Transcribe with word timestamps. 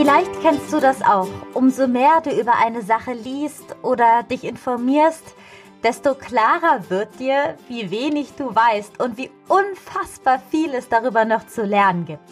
Vielleicht 0.00 0.40
kennst 0.40 0.72
du 0.72 0.80
das 0.80 1.02
auch. 1.02 1.28
Umso 1.52 1.86
mehr 1.86 2.22
du 2.22 2.30
über 2.30 2.56
eine 2.56 2.80
Sache 2.80 3.12
liest 3.12 3.76
oder 3.82 4.22
dich 4.22 4.44
informierst, 4.44 5.34
desto 5.82 6.14
klarer 6.14 6.88
wird 6.88 7.20
dir, 7.20 7.58
wie 7.68 7.90
wenig 7.90 8.32
du 8.34 8.54
weißt 8.54 8.98
und 8.98 9.18
wie 9.18 9.30
unfassbar 9.46 10.40
viel 10.50 10.72
es 10.72 10.88
darüber 10.88 11.26
noch 11.26 11.46
zu 11.46 11.64
lernen 11.64 12.06
gibt. 12.06 12.30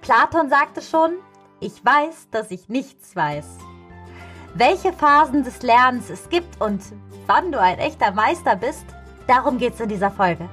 Platon 0.00 0.48
sagte 0.48 0.82
schon, 0.82 1.12
ich 1.60 1.74
weiß, 1.84 2.26
dass 2.32 2.50
ich 2.50 2.68
nichts 2.68 3.14
weiß. 3.14 3.46
Welche 4.54 4.92
Phasen 4.92 5.44
des 5.44 5.62
Lernens 5.62 6.10
es 6.10 6.28
gibt 6.28 6.60
und 6.60 6.82
wann 7.28 7.52
du 7.52 7.60
ein 7.60 7.78
echter 7.78 8.10
Meister 8.10 8.56
bist, 8.56 8.84
darum 9.28 9.58
geht's 9.58 9.78
in 9.78 9.90
dieser 9.90 10.10
Folge. 10.10 10.48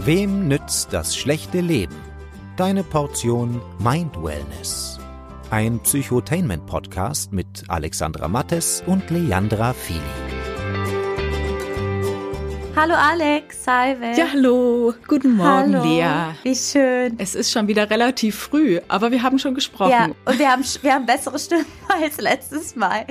Wem 0.00 0.48
nützt 0.48 0.92
das 0.92 1.16
schlechte 1.16 1.62
Leben? 1.62 2.05
Deine 2.56 2.82
Portion 2.82 3.60
Mind 3.80 4.16
Wellness. 4.16 4.98
Ein 5.50 5.78
Psychotainment-Podcast 5.78 7.30
mit 7.30 7.64
Alexandra 7.68 8.28
Mattes 8.28 8.82
und 8.86 9.10
Leandra 9.10 9.74
Fili. 9.74 10.00
Hallo 12.74 12.94
Alex, 12.94 13.62
Salve. 13.62 14.06
Ja, 14.16 14.28
hallo. 14.32 14.94
Guten 15.06 15.36
Morgen, 15.36 15.76
hallo. 15.76 15.84
Lea. 15.84 16.34
Wie 16.44 16.54
schön. 16.54 17.16
Es 17.18 17.34
ist 17.34 17.52
schon 17.52 17.68
wieder 17.68 17.90
relativ 17.90 18.36
früh, 18.36 18.80
aber 18.88 19.10
wir 19.10 19.22
haben 19.22 19.38
schon 19.38 19.54
gesprochen. 19.54 19.90
Ja, 19.90 20.06
und 20.24 20.38
wir 20.38 20.50
haben, 20.50 20.64
wir 20.80 20.94
haben 20.94 21.04
bessere 21.04 21.38
Stimmen 21.38 21.66
als 21.88 22.18
letztes 22.18 22.74
Mal. 22.74 23.04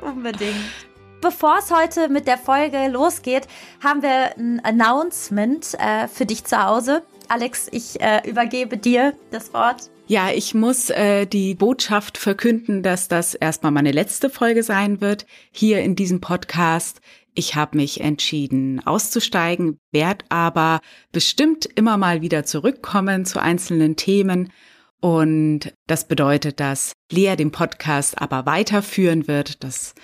Unbedingt. 0.00 0.56
Bevor 1.22 1.56
es 1.56 1.70
heute 1.70 2.08
mit 2.08 2.26
der 2.26 2.36
Folge 2.36 2.88
losgeht, 2.88 3.46
haben 3.80 4.02
wir 4.02 4.36
ein 4.36 4.58
Announcement 4.64 5.74
äh, 5.78 6.08
für 6.08 6.26
dich 6.26 6.42
zu 6.42 6.60
Hause. 6.60 7.04
Alex, 7.28 7.68
ich 7.70 8.00
äh, 8.00 8.28
übergebe 8.28 8.76
dir 8.76 9.14
das 9.30 9.54
Wort. 9.54 9.88
Ja, 10.08 10.30
ich 10.30 10.52
muss 10.52 10.90
äh, 10.90 11.26
die 11.26 11.54
Botschaft 11.54 12.18
verkünden, 12.18 12.82
dass 12.82 13.06
das 13.06 13.34
erstmal 13.34 13.70
meine 13.70 13.92
letzte 13.92 14.30
Folge 14.30 14.64
sein 14.64 15.00
wird 15.00 15.24
hier 15.52 15.80
in 15.82 15.94
diesem 15.94 16.20
Podcast. 16.20 17.00
Ich 17.34 17.54
habe 17.54 17.76
mich 17.76 18.00
entschieden 18.00 18.84
auszusteigen, 18.84 19.78
werde 19.92 20.24
aber 20.28 20.80
bestimmt 21.12 21.66
immer 21.66 21.98
mal 21.98 22.20
wieder 22.20 22.44
zurückkommen 22.44 23.26
zu 23.26 23.40
einzelnen 23.40 23.94
Themen. 23.94 24.52
Und 25.00 25.72
das 25.86 26.08
bedeutet, 26.08 26.58
dass 26.58 26.94
Lea 27.12 27.36
den 27.36 27.52
Podcast 27.52 28.20
aber 28.20 28.44
weiterführen 28.44 29.28
wird. 29.28 29.62
Das 29.62 29.94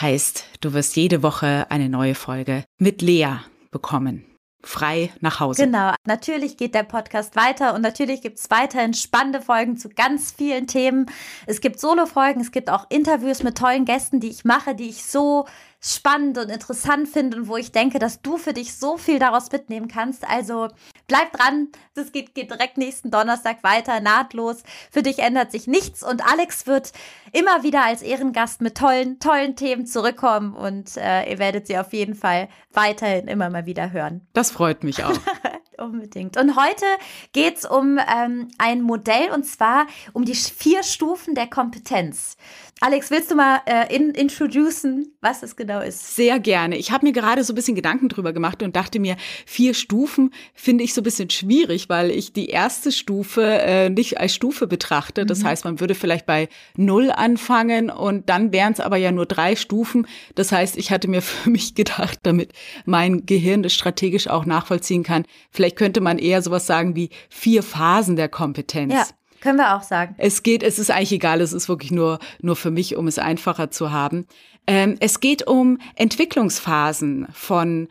heißt, 0.00 0.44
du 0.60 0.72
wirst 0.72 0.96
jede 0.96 1.22
Woche 1.22 1.66
eine 1.70 1.88
neue 1.88 2.14
Folge 2.14 2.64
mit 2.78 3.02
Lea 3.02 3.36
bekommen 3.70 4.24
frei 4.64 5.10
nach 5.20 5.40
Hause. 5.40 5.64
Genau, 5.64 5.92
natürlich 6.04 6.56
geht 6.56 6.74
der 6.74 6.84
Podcast 6.84 7.36
weiter 7.36 7.74
und 7.74 7.82
natürlich 7.82 8.22
gibt 8.22 8.38
es 8.38 8.50
weiterhin 8.50 8.94
spannende 8.94 9.40
Folgen 9.40 9.76
zu 9.76 9.88
ganz 9.88 10.32
vielen 10.32 10.66
Themen. 10.66 11.06
Es 11.46 11.60
gibt 11.60 11.80
Solo-Folgen, 11.80 12.40
es 12.40 12.52
gibt 12.52 12.70
auch 12.70 12.86
Interviews 12.88 13.42
mit 13.42 13.58
tollen 13.58 13.84
Gästen, 13.84 14.20
die 14.20 14.30
ich 14.30 14.44
mache, 14.44 14.74
die 14.74 14.88
ich 14.88 15.04
so 15.04 15.46
spannend 15.80 16.38
und 16.38 16.48
interessant 16.48 17.08
finde 17.08 17.38
und 17.38 17.48
wo 17.48 17.56
ich 17.56 17.72
denke, 17.72 17.98
dass 17.98 18.22
du 18.22 18.38
für 18.38 18.52
dich 18.52 18.74
so 18.76 18.96
viel 18.96 19.18
daraus 19.18 19.50
mitnehmen 19.50 19.88
kannst. 19.88 20.26
Also 20.28 20.68
bleib 21.12 21.32
dran, 21.34 21.68
das 21.94 22.10
geht, 22.10 22.34
geht 22.34 22.50
direkt 22.50 22.78
nächsten 22.78 23.10
Donnerstag 23.10 23.62
weiter, 23.62 24.00
nahtlos. 24.00 24.62
Für 24.90 25.02
dich 25.02 25.18
ändert 25.18 25.52
sich 25.52 25.66
nichts 25.66 26.02
und 26.02 26.26
Alex 26.26 26.66
wird 26.66 26.92
immer 27.32 27.62
wieder 27.62 27.84
als 27.84 28.00
Ehrengast 28.00 28.62
mit 28.62 28.78
tollen, 28.78 29.20
tollen 29.20 29.54
Themen 29.54 29.84
zurückkommen 29.84 30.54
und 30.54 30.96
äh, 30.96 31.30
ihr 31.30 31.38
werdet 31.38 31.66
sie 31.66 31.76
auf 31.76 31.92
jeden 31.92 32.14
Fall 32.14 32.48
weiterhin 32.72 33.28
immer 33.28 33.50
mal 33.50 33.66
wieder 33.66 33.92
hören. 33.92 34.26
Das 34.32 34.50
freut 34.50 34.84
mich 34.84 35.04
auch. 35.04 35.12
Unbedingt. 35.82 36.36
Und 36.36 36.54
heute 36.56 36.84
geht's 37.32 37.68
um 37.68 37.98
ähm, 37.98 38.48
ein 38.58 38.82
Modell 38.82 39.30
und 39.34 39.44
zwar 39.44 39.86
um 40.12 40.24
die 40.24 40.34
vier 40.34 40.84
Stufen 40.84 41.34
der 41.34 41.48
Kompetenz. 41.48 42.36
Alex, 42.84 43.12
willst 43.12 43.30
du 43.30 43.36
mal 43.36 43.60
äh, 43.66 43.94
in, 43.94 44.10
introducen, 44.10 45.12
was 45.20 45.44
es 45.44 45.54
genau 45.54 45.80
ist? 45.80 46.16
Sehr 46.16 46.40
gerne. 46.40 46.76
Ich 46.76 46.90
habe 46.90 47.06
mir 47.06 47.12
gerade 47.12 47.44
so 47.44 47.52
ein 47.52 47.54
bisschen 47.54 47.76
Gedanken 47.76 48.08
drüber 48.08 48.32
gemacht 48.32 48.60
und 48.60 48.74
dachte 48.74 48.98
mir, 48.98 49.16
vier 49.46 49.72
Stufen 49.72 50.32
finde 50.52 50.82
ich 50.82 50.92
so 50.92 51.00
ein 51.00 51.04
bisschen 51.04 51.30
schwierig, 51.30 51.88
weil 51.88 52.10
ich 52.10 52.32
die 52.32 52.46
erste 52.46 52.90
Stufe 52.90 53.44
äh, 53.44 53.88
nicht 53.88 54.18
als 54.18 54.34
Stufe 54.34 54.66
betrachte. 54.66 55.24
Das 55.24 55.44
mhm. 55.44 55.46
heißt, 55.46 55.64
man 55.64 55.78
würde 55.78 55.94
vielleicht 55.94 56.26
bei 56.26 56.48
null 56.76 57.12
anfangen 57.12 57.88
und 57.88 58.28
dann 58.28 58.50
wären 58.50 58.72
es 58.72 58.80
aber 58.80 58.96
ja 58.96 59.12
nur 59.12 59.26
drei 59.26 59.54
Stufen. 59.54 60.08
Das 60.34 60.50
heißt, 60.50 60.76
ich 60.76 60.90
hatte 60.90 61.06
mir 61.06 61.22
für 61.22 61.50
mich 61.50 61.76
gedacht, 61.76 62.18
damit 62.24 62.50
mein 62.84 63.26
Gehirn 63.26 63.62
das 63.62 63.74
strategisch 63.74 64.26
auch 64.26 64.44
nachvollziehen 64.44 65.04
kann, 65.04 65.24
vielleicht 65.52 65.71
könnte 65.72 66.00
man 66.00 66.18
eher 66.18 66.42
sowas 66.42 66.66
sagen 66.66 66.94
wie 66.96 67.10
vier 67.28 67.62
Phasen 67.62 68.16
der 68.16 68.28
Kompetenz. 68.28 68.94
Ja. 68.94 69.06
Können 69.40 69.58
wir 69.58 69.74
auch 69.76 69.82
sagen. 69.82 70.14
Es 70.18 70.44
geht, 70.44 70.62
es 70.62 70.78
ist 70.78 70.92
eigentlich 70.92 71.12
egal, 71.12 71.40
es 71.40 71.52
ist 71.52 71.68
wirklich 71.68 71.90
nur, 71.90 72.20
nur 72.40 72.54
für 72.54 72.70
mich, 72.70 72.94
um 72.94 73.08
es 73.08 73.18
einfacher 73.18 73.72
zu 73.72 73.90
haben. 73.90 74.26
Ähm, 74.68 74.94
es 75.00 75.18
geht 75.18 75.48
um 75.48 75.78
Entwicklungsphasen 75.96 77.26
von 77.32 77.88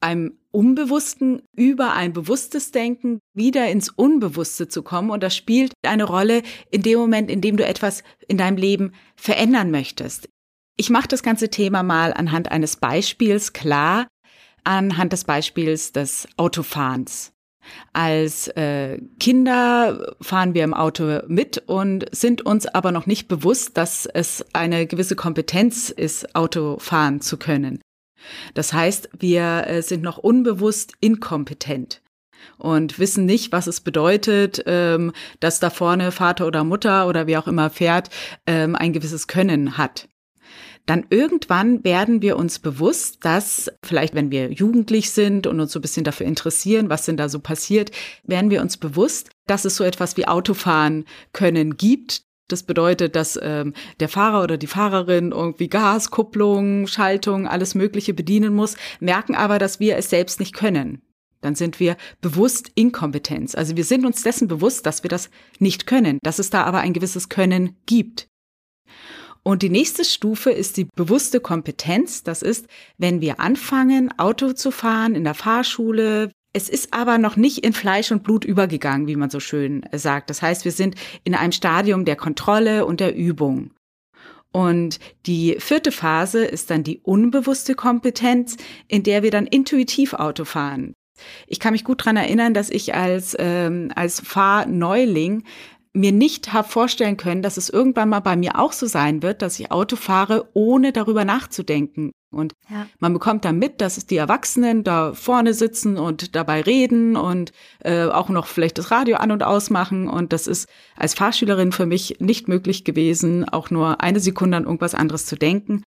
einem 0.00 0.38
Unbewussten 0.50 1.42
über 1.54 1.92
ein 1.92 2.12
bewusstes 2.12 2.72
Denken 2.72 3.20
wieder 3.32 3.70
ins 3.70 3.90
Unbewusste 3.90 4.66
zu 4.66 4.82
kommen. 4.82 5.10
Und 5.10 5.22
das 5.22 5.36
spielt 5.36 5.72
eine 5.86 6.04
Rolle 6.04 6.42
in 6.70 6.82
dem 6.82 6.98
Moment, 6.98 7.30
in 7.30 7.40
dem 7.40 7.56
du 7.56 7.64
etwas 7.64 8.02
in 8.26 8.38
deinem 8.38 8.56
Leben 8.56 8.92
verändern 9.14 9.70
möchtest. 9.70 10.28
Ich 10.76 10.90
mache 10.90 11.08
das 11.08 11.22
ganze 11.22 11.48
Thema 11.48 11.82
mal 11.82 12.12
anhand 12.12 12.50
eines 12.50 12.76
Beispiels 12.76 13.52
klar, 13.52 14.06
anhand 14.68 15.12
des 15.12 15.24
Beispiels 15.24 15.92
des 15.92 16.28
Autofahrens. 16.36 17.32
Als 17.92 18.48
äh, 18.48 18.98
Kinder 19.18 20.14
fahren 20.20 20.54
wir 20.54 20.64
im 20.64 20.74
Auto 20.74 21.20
mit 21.26 21.58
und 21.66 22.06
sind 22.12 22.44
uns 22.44 22.66
aber 22.66 22.92
noch 22.92 23.06
nicht 23.06 23.28
bewusst, 23.28 23.76
dass 23.76 24.06
es 24.06 24.44
eine 24.52 24.86
gewisse 24.86 25.16
Kompetenz 25.16 25.90
ist, 25.90 26.34
Auto 26.34 26.78
fahren 26.78 27.20
zu 27.20 27.36
können. 27.36 27.80
Das 28.54 28.72
heißt, 28.72 29.10
wir 29.18 29.66
äh, 29.66 29.82
sind 29.82 30.02
noch 30.02 30.18
unbewusst 30.18 30.92
inkompetent 31.00 32.02
und 32.56 32.98
wissen 32.98 33.26
nicht, 33.26 33.52
was 33.52 33.66
es 33.66 33.80
bedeutet, 33.80 34.62
ähm, 34.66 35.12
dass 35.40 35.60
da 35.60 35.70
vorne 35.70 36.12
Vater 36.12 36.46
oder 36.46 36.64
Mutter 36.64 37.06
oder 37.06 37.26
wie 37.26 37.36
auch 37.36 37.46
immer 37.46 37.70
fährt, 37.70 38.10
ähm, 38.46 38.76
ein 38.76 38.92
gewisses 38.92 39.28
Können 39.28 39.78
hat 39.78 40.08
dann 40.88 41.04
irgendwann 41.10 41.84
werden 41.84 42.22
wir 42.22 42.38
uns 42.38 42.58
bewusst, 42.58 43.18
dass 43.22 43.70
vielleicht, 43.84 44.14
wenn 44.14 44.30
wir 44.30 44.50
jugendlich 44.50 45.10
sind 45.10 45.46
und 45.46 45.60
uns 45.60 45.72
so 45.72 45.80
ein 45.80 45.82
bisschen 45.82 46.04
dafür 46.04 46.26
interessieren, 46.26 46.88
was 46.88 47.04
denn 47.04 47.18
da 47.18 47.28
so 47.28 47.40
passiert, 47.40 47.90
werden 48.24 48.50
wir 48.50 48.62
uns 48.62 48.78
bewusst, 48.78 49.28
dass 49.46 49.66
es 49.66 49.76
so 49.76 49.84
etwas 49.84 50.16
wie 50.16 50.26
Autofahren 50.26 51.04
können 51.34 51.76
gibt. 51.76 52.22
Das 52.48 52.62
bedeutet, 52.62 53.16
dass 53.16 53.38
ähm, 53.42 53.74
der 54.00 54.08
Fahrer 54.08 54.42
oder 54.42 54.56
die 54.56 54.66
Fahrerin 54.66 55.32
irgendwie 55.32 55.68
Gas, 55.68 56.10
Kupplung, 56.10 56.86
Schaltung, 56.86 57.46
alles 57.46 57.74
Mögliche 57.74 58.14
bedienen 58.14 58.54
muss, 58.54 58.76
merken 58.98 59.34
aber, 59.34 59.58
dass 59.58 59.80
wir 59.80 59.98
es 59.98 60.08
selbst 60.08 60.40
nicht 60.40 60.54
können. 60.54 61.02
Dann 61.42 61.54
sind 61.54 61.80
wir 61.80 61.98
bewusst 62.22 62.72
Inkompetenz. 62.74 63.54
Also 63.54 63.76
wir 63.76 63.84
sind 63.84 64.06
uns 64.06 64.22
dessen 64.22 64.48
bewusst, 64.48 64.86
dass 64.86 65.02
wir 65.02 65.10
das 65.10 65.28
nicht 65.58 65.86
können, 65.86 66.18
dass 66.22 66.38
es 66.38 66.48
da 66.48 66.64
aber 66.64 66.78
ein 66.78 66.94
gewisses 66.94 67.28
Können 67.28 67.76
gibt. 67.84 68.26
Und 69.42 69.62
die 69.62 69.70
nächste 69.70 70.04
Stufe 70.04 70.50
ist 70.50 70.76
die 70.76 70.86
bewusste 70.96 71.40
Kompetenz. 71.40 72.22
Das 72.22 72.42
ist, 72.42 72.66
wenn 72.98 73.20
wir 73.20 73.40
anfangen, 73.40 74.12
Auto 74.18 74.52
zu 74.52 74.70
fahren 74.70 75.14
in 75.14 75.24
der 75.24 75.34
Fahrschule. 75.34 76.30
Es 76.52 76.68
ist 76.68 76.92
aber 76.92 77.18
noch 77.18 77.36
nicht 77.36 77.58
in 77.58 77.72
Fleisch 77.72 78.10
und 78.10 78.22
Blut 78.22 78.44
übergegangen, 78.44 79.06
wie 79.06 79.16
man 79.16 79.30
so 79.30 79.40
schön 79.40 79.84
sagt. 79.92 80.30
Das 80.30 80.42
heißt, 80.42 80.64
wir 80.64 80.72
sind 80.72 80.96
in 81.24 81.34
einem 81.34 81.52
Stadium 81.52 82.04
der 82.04 82.16
Kontrolle 82.16 82.86
und 82.86 83.00
der 83.00 83.14
Übung. 83.14 83.72
Und 84.52 84.98
die 85.26 85.56
vierte 85.58 85.92
Phase 85.92 86.44
ist 86.44 86.70
dann 86.70 86.82
die 86.82 87.00
unbewusste 87.00 87.74
Kompetenz, 87.74 88.56
in 88.86 89.02
der 89.02 89.22
wir 89.22 89.30
dann 89.30 89.46
intuitiv 89.46 90.14
Auto 90.14 90.44
fahren. 90.44 90.94
Ich 91.46 91.60
kann 91.60 91.72
mich 91.72 91.84
gut 91.84 92.04
dran 92.04 92.16
erinnern, 92.16 92.54
dass 92.54 92.70
ich 92.70 92.94
als, 92.94 93.36
ähm, 93.38 93.90
als 93.94 94.20
Fahrneuling 94.20 95.44
mir 95.92 96.12
nicht 96.12 96.52
habe 96.52 96.68
vorstellen 96.68 97.16
können, 97.16 97.42
dass 97.42 97.56
es 97.56 97.68
irgendwann 97.68 98.08
mal 98.08 98.20
bei 98.20 98.36
mir 98.36 98.58
auch 98.58 98.72
so 98.72 98.86
sein 98.86 99.22
wird, 99.22 99.42
dass 99.42 99.58
ich 99.58 99.72
Auto 99.72 99.96
fahre, 99.96 100.48
ohne 100.54 100.92
darüber 100.92 101.24
nachzudenken. 101.24 102.12
Und 102.30 102.52
ja. 102.68 102.86
man 102.98 103.14
bekommt 103.14 103.44
dann 103.44 103.58
mit, 103.58 103.80
dass 103.80 104.04
die 104.06 104.16
Erwachsenen 104.16 104.84
da 104.84 105.14
vorne 105.14 105.54
sitzen 105.54 105.96
und 105.96 106.36
dabei 106.36 106.60
reden 106.60 107.16
und 107.16 107.52
äh, 107.80 108.04
auch 108.04 108.28
noch 108.28 108.46
vielleicht 108.46 108.76
das 108.76 108.90
Radio 108.90 109.16
an 109.16 109.30
und 109.30 109.42
ausmachen. 109.42 110.08
Und 110.08 110.32
das 110.32 110.46
ist 110.46 110.68
als 110.94 111.14
Fahrschülerin 111.14 111.72
für 111.72 111.86
mich 111.86 112.16
nicht 112.20 112.46
möglich 112.46 112.84
gewesen, 112.84 113.48
auch 113.48 113.70
nur 113.70 114.02
eine 114.02 114.20
Sekunde 114.20 114.58
an 114.58 114.64
irgendwas 114.64 114.94
anderes 114.94 115.24
zu 115.24 115.36
denken. 115.36 115.84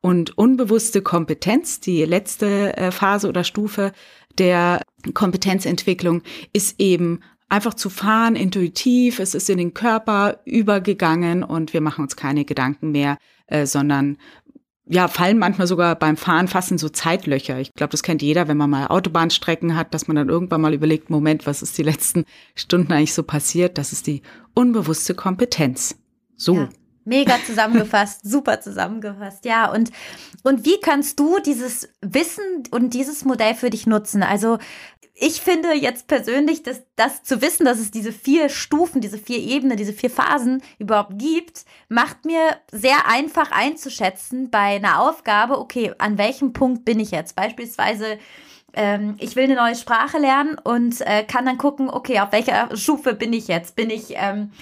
Und 0.00 0.36
unbewusste 0.36 1.02
Kompetenz, 1.02 1.80
die 1.80 2.04
letzte 2.04 2.76
äh, 2.76 2.90
Phase 2.90 3.28
oder 3.28 3.44
Stufe 3.44 3.92
der 4.38 4.82
Kompetenzentwicklung, 5.14 6.22
ist 6.52 6.80
eben 6.80 7.20
einfach 7.48 7.74
zu 7.74 7.90
fahren, 7.90 8.36
intuitiv, 8.36 9.18
es 9.18 9.34
ist 9.34 9.48
in 9.50 9.58
den 9.58 9.74
Körper 9.74 10.40
übergegangen 10.44 11.42
und 11.42 11.72
wir 11.72 11.80
machen 11.80 12.02
uns 12.02 12.16
keine 12.16 12.44
Gedanken 12.44 12.92
mehr, 12.92 13.18
äh, 13.46 13.66
sondern 13.66 14.18
ja, 14.88 15.08
fallen 15.08 15.38
manchmal 15.38 15.66
sogar 15.66 15.96
beim 15.96 16.16
Fahren 16.16 16.46
fast 16.46 16.70
in 16.70 16.78
so 16.78 16.88
Zeitlöcher. 16.88 17.58
Ich 17.58 17.72
glaube, 17.74 17.90
das 17.90 18.04
kennt 18.04 18.22
jeder, 18.22 18.46
wenn 18.46 18.56
man 18.56 18.70
mal 18.70 18.86
Autobahnstrecken 18.86 19.74
hat, 19.74 19.92
dass 19.94 20.06
man 20.06 20.16
dann 20.16 20.28
irgendwann 20.28 20.60
mal 20.60 20.74
überlegt, 20.74 21.10
Moment, 21.10 21.46
was 21.46 21.60
ist 21.60 21.76
die 21.76 21.82
letzten 21.82 22.24
Stunden 22.54 22.92
eigentlich 22.92 23.14
so 23.14 23.24
passiert? 23.24 23.78
Das 23.78 23.92
ist 23.92 24.06
die 24.06 24.22
unbewusste 24.54 25.14
Kompetenz. 25.14 25.96
So. 26.36 26.54
Ja. 26.54 26.68
Mega 27.04 27.36
zusammengefasst, 27.44 28.20
super 28.28 28.60
zusammengefasst. 28.60 29.44
Ja, 29.44 29.72
und, 29.72 29.90
und 30.42 30.64
wie 30.64 30.80
kannst 30.80 31.18
du 31.18 31.38
dieses 31.38 31.88
Wissen 32.00 32.44
und 32.70 32.94
dieses 32.94 33.24
Modell 33.24 33.54
für 33.54 33.70
dich 33.70 33.86
nutzen? 33.86 34.22
Also, 34.22 34.58
ich 35.18 35.40
finde 35.40 35.72
jetzt 35.72 36.08
persönlich, 36.08 36.62
dass 36.62 36.82
das 36.94 37.22
zu 37.22 37.40
wissen, 37.40 37.64
dass 37.64 37.78
es 37.78 37.90
diese 37.90 38.12
vier 38.12 38.50
Stufen, 38.50 39.00
diese 39.00 39.16
vier 39.16 39.38
Ebenen, 39.38 39.78
diese 39.78 39.94
vier 39.94 40.10
Phasen 40.10 40.62
überhaupt 40.78 41.18
gibt, 41.18 41.64
macht 41.88 42.26
mir 42.26 42.58
sehr 42.70 43.08
einfach 43.08 43.50
einzuschätzen 43.50 44.50
bei 44.50 44.76
einer 44.76 45.00
Aufgabe, 45.00 45.58
okay, 45.58 45.94
an 45.96 46.18
welchem 46.18 46.52
Punkt 46.52 46.84
bin 46.84 47.00
ich 47.00 47.12
jetzt? 47.12 47.34
Beispielsweise, 47.34 48.18
ähm, 48.74 49.16
ich 49.18 49.36
will 49.36 49.44
eine 49.44 49.54
neue 49.54 49.74
Sprache 49.74 50.18
lernen 50.18 50.58
und 50.62 51.00
äh, 51.00 51.24
kann 51.24 51.46
dann 51.46 51.56
gucken, 51.56 51.88
okay, 51.88 52.20
auf 52.20 52.32
welcher 52.32 52.76
Stufe 52.76 53.14
bin 53.14 53.32
ich 53.32 53.48
jetzt? 53.48 53.74
Bin 53.74 53.88
ich 53.88 54.12
ähm, 54.16 54.52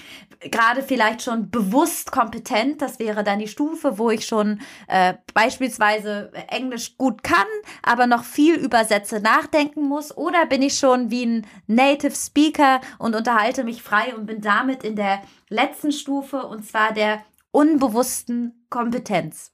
gerade 0.51 0.83
vielleicht 0.83 1.21
schon 1.21 1.49
bewusst 1.49 2.11
kompetent. 2.11 2.81
Das 2.81 2.99
wäre 2.99 3.23
dann 3.23 3.39
die 3.39 3.47
Stufe, 3.47 3.97
wo 3.97 4.09
ich 4.09 4.25
schon 4.25 4.61
äh, 4.87 5.15
beispielsweise 5.33 6.31
Englisch 6.49 6.97
gut 6.97 7.23
kann, 7.23 7.47
aber 7.83 8.07
noch 8.07 8.23
viel 8.23 8.55
über 8.55 8.85
Sätze 8.85 9.19
nachdenken 9.19 9.83
muss. 9.83 10.15
Oder 10.15 10.45
bin 10.45 10.61
ich 10.61 10.77
schon 10.77 11.11
wie 11.11 11.25
ein 11.25 11.47
Native 11.67 12.15
Speaker 12.15 12.81
und 12.97 13.15
unterhalte 13.15 13.63
mich 13.63 13.81
frei 13.81 14.15
und 14.15 14.25
bin 14.25 14.41
damit 14.41 14.83
in 14.83 14.95
der 14.95 15.21
letzten 15.49 15.91
Stufe 15.91 16.45
und 16.45 16.65
zwar 16.65 16.93
der 16.93 17.23
unbewussten 17.51 18.65
Kompetenz. 18.69 19.51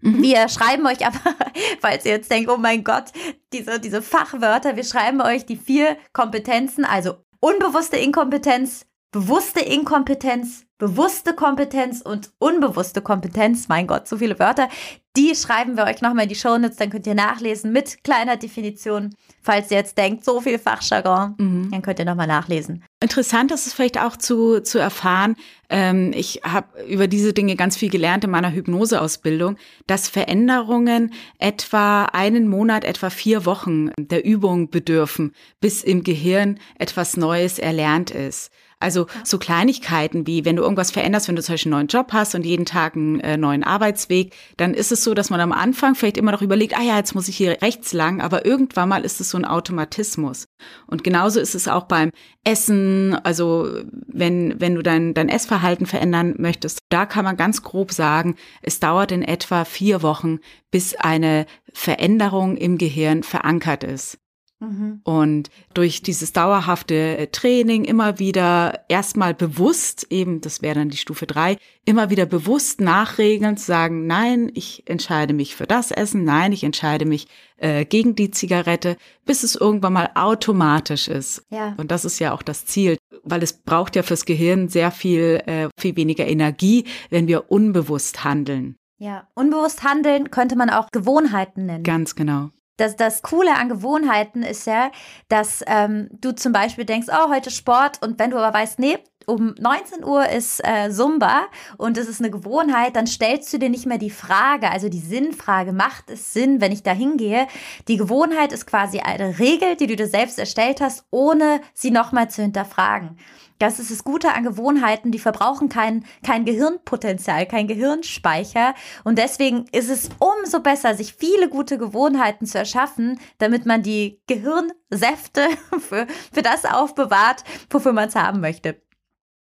Mhm. 0.00 0.22
Wir 0.22 0.48
schreiben 0.48 0.86
euch 0.86 1.06
aber, 1.06 1.20
falls 1.80 2.04
ihr 2.04 2.12
jetzt 2.12 2.30
denkt, 2.30 2.50
oh 2.50 2.56
mein 2.56 2.84
Gott, 2.84 3.12
diese, 3.52 3.80
diese 3.80 4.02
Fachwörter, 4.02 4.76
wir 4.76 4.84
schreiben 4.84 5.20
euch 5.20 5.46
die 5.46 5.56
vier 5.56 5.96
Kompetenzen, 6.12 6.84
also 6.84 7.16
unbewusste 7.40 7.96
Inkompetenz, 7.96 8.86
bewusste 9.12 9.60
Inkompetenz, 9.60 10.64
bewusste 10.78 11.34
Kompetenz 11.34 12.00
und 12.00 12.32
unbewusste 12.38 13.02
Kompetenz, 13.02 13.68
mein 13.68 13.86
Gott, 13.86 14.08
so 14.08 14.16
viele 14.16 14.38
Wörter, 14.38 14.68
die 15.14 15.34
schreiben 15.34 15.76
wir 15.76 15.84
euch 15.84 16.00
nochmal 16.00 16.24
in 16.24 16.30
die 16.30 16.34
Shownotes, 16.34 16.76
dann 16.76 16.88
könnt 16.88 17.06
ihr 17.06 17.14
nachlesen 17.14 17.70
mit 17.70 18.02
kleiner 18.02 18.38
Definition. 18.38 19.14
Falls 19.42 19.70
ihr 19.70 19.76
jetzt 19.76 19.98
denkt, 19.98 20.24
so 20.24 20.40
viel 20.40 20.58
Fachjargon, 20.58 21.34
mhm. 21.36 21.70
dann 21.70 21.82
könnt 21.82 21.98
ihr 21.98 22.06
nochmal 22.06 22.26
nachlesen. 22.26 22.82
Interessant 23.00 23.52
ist 23.52 23.66
es 23.66 23.74
vielleicht 23.74 24.00
auch 24.00 24.16
zu, 24.16 24.60
zu 24.62 24.78
erfahren, 24.78 25.36
ähm, 25.68 26.12
ich 26.14 26.40
habe 26.44 26.82
über 26.84 27.08
diese 27.08 27.32
Dinge 27.32 27.56
ganz 27.56 27.76
viel 27.76 27.90
gelernt 27.90 28.24
in 28.24 28.30
meiner 28.30 28.52
Hypnoseausbildung, 28.52 29.56
dass 29.86 30.08
Veränderungen 30.08 31.12
etwa 31.38 32.04
einen 32.04 32.48
Monat, 32.48 32.84
etwa 32.84 33.10
vier 33.10 33.44
Wochen 33.44 33.90
der 33.98 34.24
Übung 34.24 34.70
bedürfen, 34.70 35.32
bis 35.60 35.82
im 35.82 36.04
Gehirn 36.04 36.58
etwas 36.78 37.16
Neues 37.16 37.58
erlernt 37.58 38.10
ist. 38.10 38.50
Also 38.82 39.06
so 39.24 39.38
Kleinigkeiten 39.38 40.26
wie, 40.26 40.44
wenn 40.44 40.56
du 40.56 40.62
irgendwas 40.62 40.90
veränderst, 40.90 41.28
wenn 41.28 41.36
du 41.36 41.42
zum 41.42 41.54
Beispiel 41.54 41.72
einen 41.72 41.80
neuen 41.80 41.88
Job 41.88 42.12
hast 42.12 42.34
und 42.34 42.44
jeden 42.44 42.66
Tag 42.66 42.96
einen 42.96 43.20
äh, 43.20 43.36
neuen 43.36 43.64
Arbeitsweg, 43.64 44.34
dann 44.56 44.74
ist 44.74 44.92
es 44.92 45.04
so, 45.04 45.14
dass 45.14 45.30
man 45.30 45.40
am 45.40 45.52
Anfang 45.52 45.94
vielleicht 45.94 46.16
immer 46.16 46.32
noch 46.32 46.42
überlegt, 46.42 46.76
ah 46.76 46.82
ja, 46.82 46.96
jetzt 46.96 47.14
muss 47.14 47.28
ich 47.28 47.36
hier 47.36 47.62
rechts 47.62 47.92
lang, 47.92 48.20
aber 48.20 48.44
irgendwann 48.44 48.88
mal 48.88 49.04
ist 49.04 49.20
es 49.20 49.30
so 49.30 49.38
ein 49.38 49.44
Automatismus. 49.44 50.46
Und 50.86 51.04
genauso 51.04 51.40
ist 51.40 51.54
es 51.54 51.68
auch 51.68 51.84
beim 51.84 52.10
Essen, 52.44 53.14
also 53.22 53.68
wenn, 54.06 54.60
wenn 54.60 54.74
du 54.74 54.82
dein, 54.82 55.14
dein 55.14 55.28
Essverhalten 55.28 55.86
verändern 55.86 56.34
möchtest, 56.38 56.80
da 56.88 57.06
kann 57.06 57.24
man 57.24 57.36
ganz 57.36 57.62
grob 57.62 57.92
sagen, 57.92 58.36
es 58.62 58.80
dauert 58.80 59.12
in 59.12 59.22
etwa 59.22 59.64
vier 59.64 60.02
Wochen, 60.02 60.38
bis 60.70 60.94
eine 60.96 61.46
Veränderung 61.72 62.56
im 62.56 62.78
Gehirn 62.78 63.22
verankert 63.22 63.84
ist. 63.84 64.18
Mhm. 64.62 65.00
Und 65.02 65.50
durch 65.74 66.02
dieses 66.02 66.32
dauerhafte 66.32 66.94
äh, 66.94 67.26
Training 67.26 67.84
immer 67.84 68.20
wieder 68.20 68.84
erstmal 68.88 69.34
bewusst, 69.34 70.06
eben, 70.10 70.40
das 70.40 70.62
wäre 70.62 70.76
dann 70.76 70.88
die 70.88 70.96
Stufe 70.96 71.26
drei, 71.26 71.56
immer 71.84 72.10
wieder 72.10 72.26
bewusst 72.26 72.80
nachregeln, 72.80 73.56
zu 73.56 73.66
sagen, 73.66 74.06
nein, 74.06 74.52
ich 74.54 74.84
entscheide 74.88 75.34
mich 75.34 75.56
für 75.56 75.66
das 75.66 75.90
Essen, 75.90 76.22
nein, 76.22 76.52
ich 76.52 76.62
entscheide 76.62 77.06
mich 77.06 77.26
äh, 77.56 77.84
gegen 77.84 78.14
die 78.14 78.30
Zigarette, 78.30 78.96
bis 79.26 79.42
es 79.42 79.56
irgendwann 79.56 79.94
mal 79.94 80.10
automatisch 80.14 81.08
ist. 81.08 81.44
Ja. 81.50 81.74
Und 81.76 81.90
das 81.90 82.04
ist 82.04 82.20
ja 82.20 82.32
auch 82.32 82.42
das 82.42 82.64
Ziel, 82.64 82.98
weil 83.24 83.42
es 83.42 83.52
braucht 83.52 83.96
ja 83.96 84.04
fürs 84.04 84.26
Gehirn 84.26 84.68
sehr 84.68 84.92
viel, 84.92 85.42
äh, 85.46 85.68
viel 85.76 85.96
weniger 85.96 86.26
Energie, 86.26 86.84
wenn 87.10 87.26
wir 87.26 87.50
unbewusst 87.50 88.22
handeln. 88.22 88.76
Ja, 88.98 89.26
unbewusst 89.34 89.82
handeln 89.82 90.30
könnte 90.30 90.54
man 90.54 90.70
auch 90.70 90.86
Gewohnheiten 90.92 91.66
nennen. 91.66 91.82
Ganz 91.82 92.14
genau. 92.14 92.50
Das, 92.76 92.96
das 92.96 93.22
Coole 93.22 93.54
an 93.54 93.68
Gewohnheiten 93.68 94.42
ist 94.42 94.66
ja, 94.66 94.90
dass 95.28 95.62
ähm, 95.66 96.08
du 96.12 96.32
zum 96.32 96.52
Beispiel 96.52 96.84
denkst, 96.84 97.08
oh, 97.10 97.30
heute 97.30 97.50
Sport 97.50 98.02
und 98.02 98.18
wenn 98.18 98.30
du 98.30 98.38
aber 98.38 98.56
weißt, 98.56 98.78
nee, 98.78 98.98
um 99.26 99.54
19 99.58 100.04
Uhr 100.04 100.28
ist 100.28 100.64
äh, 100.64 100.90
Zumba 100.90 101.46
und 101.78 101.98
es 101.98 102.08
ist 102.08 102.20
eine 102.20 102.30
Gewohnheit, 102.30 102.96
dann 102.96 103.06
stellst 103.06 103.52
du 103.52 103.58
dir 103.58 103.68
nicht 103.68 103.86
mehr 103.86 103.98
die 103.98 104.10
Frage, 104.10 104.70
also 104.70 104.88
die 104.88 105.00
Sinnfrage, 105.00 105.72
macht 105.72 106.10
es 106.10 106.32
Sinn, 106.32 106.60
wenn 106.60 106.72
ich 106.72 106.82
da 106.82 106.92
hingehe? 106.92 107.46
Die 107.88 107.96
Gewohnheit 107.96 108.52
ist 108.52 108.66
quasi 108.66 109.00
eine 109.00 109.38
Regel, 109.38 109.76
die 109.76 109.86
du 109.86 109.96
dir 109.96 110.08
selbst 110.08 110.38
erstellt 110.38 110.80
hast, 110.80 111.04
ohne 111.10 111.60
sie 111.74 111.90
nochmal 111.90 112.30
zu 112.30 112.42
hinterfragen. 112.42 113.18
Das 113.62 113.78
ist 113.78 113.92
das 113.92 114.02
Gute 114.02 114.32
an 114.32 114.42
Gewohnheiten, 114.42 115.12
die 115.12 115.20
verbrauchen 115.20 115.68
kein, 115.68 116.04
kein 116.26 116.44
Gehirnpotenzial, 116.44 117.46
kein 117.46 117.68
Gehirnspeicher. 117.68 118.74
Und 119.04 119.18
deswegen 119.18 119.66
ist 119.70 119.88
es 119.88 120.08
umso 120.18 120.58
besser, 120.58 120.96
sich 120.96 121.14
viele 121.14 121.48
gute 121.48 121.78
Gewohnheiten 121.78 122.44
zu 122.44 122.58
erschaffen, 122.58 123.20
damit 123.38 123.64
man 123.64 123.84
die 123.84 124.20
Gehirnsäfte 124.26 125.46
für, 125.78 126.08
für 126.32 126.42
das 126.42 126.64
aufbewahrt, 126.64 127.44
wofür 127.70 127.92
man 127.92 128.08
es 128.08 128.16
haben 128.16 128.40
möchte. 128.40 128.82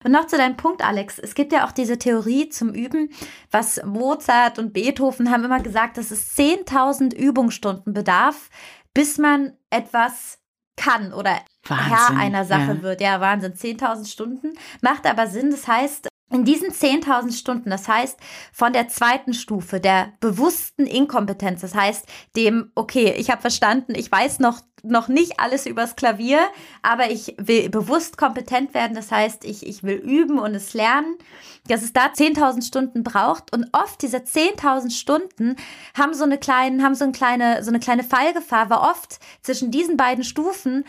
Und 0.09 0.13
noch 0.13 0.27
zu 0.27 0.39
deinem 0.39 0.57
Punkt, 0.57 0.83
Alex. 0.83 1.19
Es 1.19 1.35
gibt 1.35 1.53
ja 1.53 1.67
auch 1.67 1.71
diese 1.71 1.99
Theorie 1.99 2.49
zum 2.49 2.73
Üben, 2.73 3.11
was 3.51 3.79
Mozart 3.85 4.59
und 4.59 4.73
Beethoven 4.73 5.31
haben 5.31 5.45
immer 5.45 5.61
gesagt, 5.61 5.99
dass 5.99 6.11
es 6.11 6.35
10.000 6.35 7.15
Übungsstunden 7.15 7.93
bedarf, 7.93 8.49
bis 8.95 9.19
man 9.19 9.53
etwas 9.69 10.39
kann 10.79 11.13
oder 11.13 11.37
Wahnsinn, 11.67 11.89
Herr 11.89 12.17
einer 12.17 12.47
Sache 12.47 12.77
ja. 12.77 12.83
wird. 12.83 13.03
Ja, 13.03 13.21
Wahnsinn. 13.21 13.53
10.000 13.53 14.11
Stunden. 14.11 14.55
Macht 14.81 15.07
aber 15.07 15.27
Sinn. 15.27 15.51
Das 15.51 15.69
heißt, 15.69 16.09
in 16.31 16.45
diesen 16.45 16.71
10.000 16.71 17.33
Stunden, 17.33 17.71
das 17.71 17.89
heißt 17.89 18.19
von 18.53 18.73
der 18.73 18.89
zweiten 18.89 19.33
Stufe, 19.33 19.81
der 19.81 20.13
bewussten 20.21 20.87
Inkompetenz, 20.87 21.63
das 21.63 21.75
heißt 21.75 22.07
dem, 22.37 22.71
okay, 22.75 23.15
ich 23.17 23.31
habe 23.31 23.41
verstanden, 23.41 23.95
ich 23.95 24.13
weiß 24.13 24.39
noch, 24.41 24.61
noch 24.83 25.09
nicht 25.09 25.41
alles 25.41 25.67
übers 25.67 25.97
Klavier, 25.97 26.41
aber 26.83 27.11
ich 27.11 27.35
will 27.39 27.69
bewusst 27.69 28.17
kompetent 28.17 28.75
werden, 28.75 28.95
das 28.95 29.11
heißt, 29.11 29.45
ich, 29.45 29.67
ich 29.67 29.83
will 29.83 29.97
üben 29.97 30.39
und 30.39 30.55
es 30.55 30.75
lernen, 30.75 31.17
dass 31.69 31.83
es 31.83 31.93
da 31.93 32.07
10.000 32.07 32.67
Stunden 32.67 33.03
braucht. 33.03 33.53
Und 33.53 33.69
oft 33.73 34.01
diese 34.03 34.19
10.000 34.19 34.91
Stunden 34.91 35.57
haben 35.97 36.15
so 36.15 36.25
eine 36.25 36.39
kleine, 36.39 36.83
haben 36.83 36.95
so 36.95 37.05
eine 37.05 37.13
kleine, 37.13 37.63
so 37.63 37.71
eine 37.71 37.81
kleine 37.81 38.05
Fallgefahr, 38.05 38.71
weil 38.71 38.79
oft 38.79 39.19
zwischen 39.43 39.71
diesen 39.71 39.97
beiden 39.97 40.25
Stufen 40.25 40.85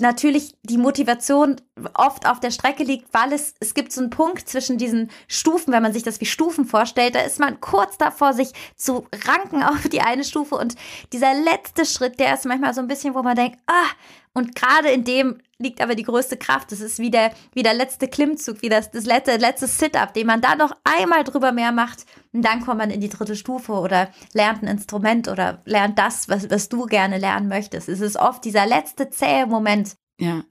natürlich 0.00 0.54
die 0.62 0.78
Motivation 0.78 1.56
oft 1.94 2.28
auf 2.28 2.40
der 2.40 2.50
Strecke 2.50 2.82
liegt, 2.82 3.12
weil 3.12 3.32
es, 3.32 3.54
es 3.60 3.74
gibt 3.74 3.92
so 3.92 4.00
einen 4.00 4.10
Punkt 4.10 4.48
zwischen 4.48 4.78
diesen 4.78 5.10
Stufen, 5.28 5.72
wenn 5.72 5.82
man 5.82 5.92
sich 5.92 6.02
das 6.02 6.20
wie 6.20 6.26
Stufen 6.26 6.64
vorstellt, 6.64 7.14
da 7.14 7.20
ist 7.20 7.38
man 7.38 7.60
kurz 7.60 7.98
davor, 7.98 8.32
sich 8.32 8.52
zu 8.76 9.06
ranken 9.26 9.62
auf 9.62 9.88
die 9.88 10.00
eine 10.00 10.24
Stufe 10.24 10.56
und 10.56 10.74
dieser 11.12 11.34
letzte 11.34 11.84
Schritt, 11.84 12.18
der 12.18 12.34
ist 12.34 12.46
manchmal 12.46 12.74
so 12.74 12.80
ein 12.80 12.88
bisschen, 12.88 13.14
wo 13.14 13.22
man 13.22 13.36
denkt, 13.36 13.58
ah, 13.66 13.88
und 14.32 14.54
gerade 14.54 14.90
in 14.90 15.04
dem 15.04 15.38
liegt 15.58 15.80
aber 15.80 15.94
die 15.94 16.04
größte 16.04 16.36
Kraft. 16.36 16.72
Das 16.72 16.80
ist 16.80 16.98
wie 16.98 17.10
der, 17.10 17.32
wie 17.52 17.62
der 17.62 17.74
letzte 17.74 18.08
Klimmzug, 18.08 18.62
wie 18.62 18.68
das, 18.68 18.90
das 18.90 19.04
letzte, 19.04 19.36
letzte 19.36 19.66
Sit-up, 19.66 20.14
den 20.14 20.26
man 20.26 20.40
da 20.40 20.54
noch 20.54 20.72
einmal 20.84 21.24
drüber 21.24 21.52
mehr 21.52 21.72
macht. 21.72 22.06
Und 22.32 22.42
dann 22.42 22.64
kommt 22.64 22.78
man 22.78 22.90
in 22.90 23.00
die 23.00 23.08
dritte 23.08 23.36
Stufe 23.36 23.72
oder 23.72 24.10
lernt 24.32 24.62
ein 24.62 24.68
Instrument 24.68 25.28
oder 25.28 25.62
lernt 25.64 25.98
das, 25.98 26.28
was, 26.28 26.48
was 26.48 26.68
du 26.68 26.86
gerne 26.86 27.18
lernen 27.18 27.48
möchtest. 27.48 27.88
Es 27.88 28.00
ist 28.00 28.16
oft 28.16 28.44
dieser 28.44 28.66
letzte 28.66 29.10
zähe 29.10 29.46
Moment. 29.46 29.96
Ja. 30.18 30.44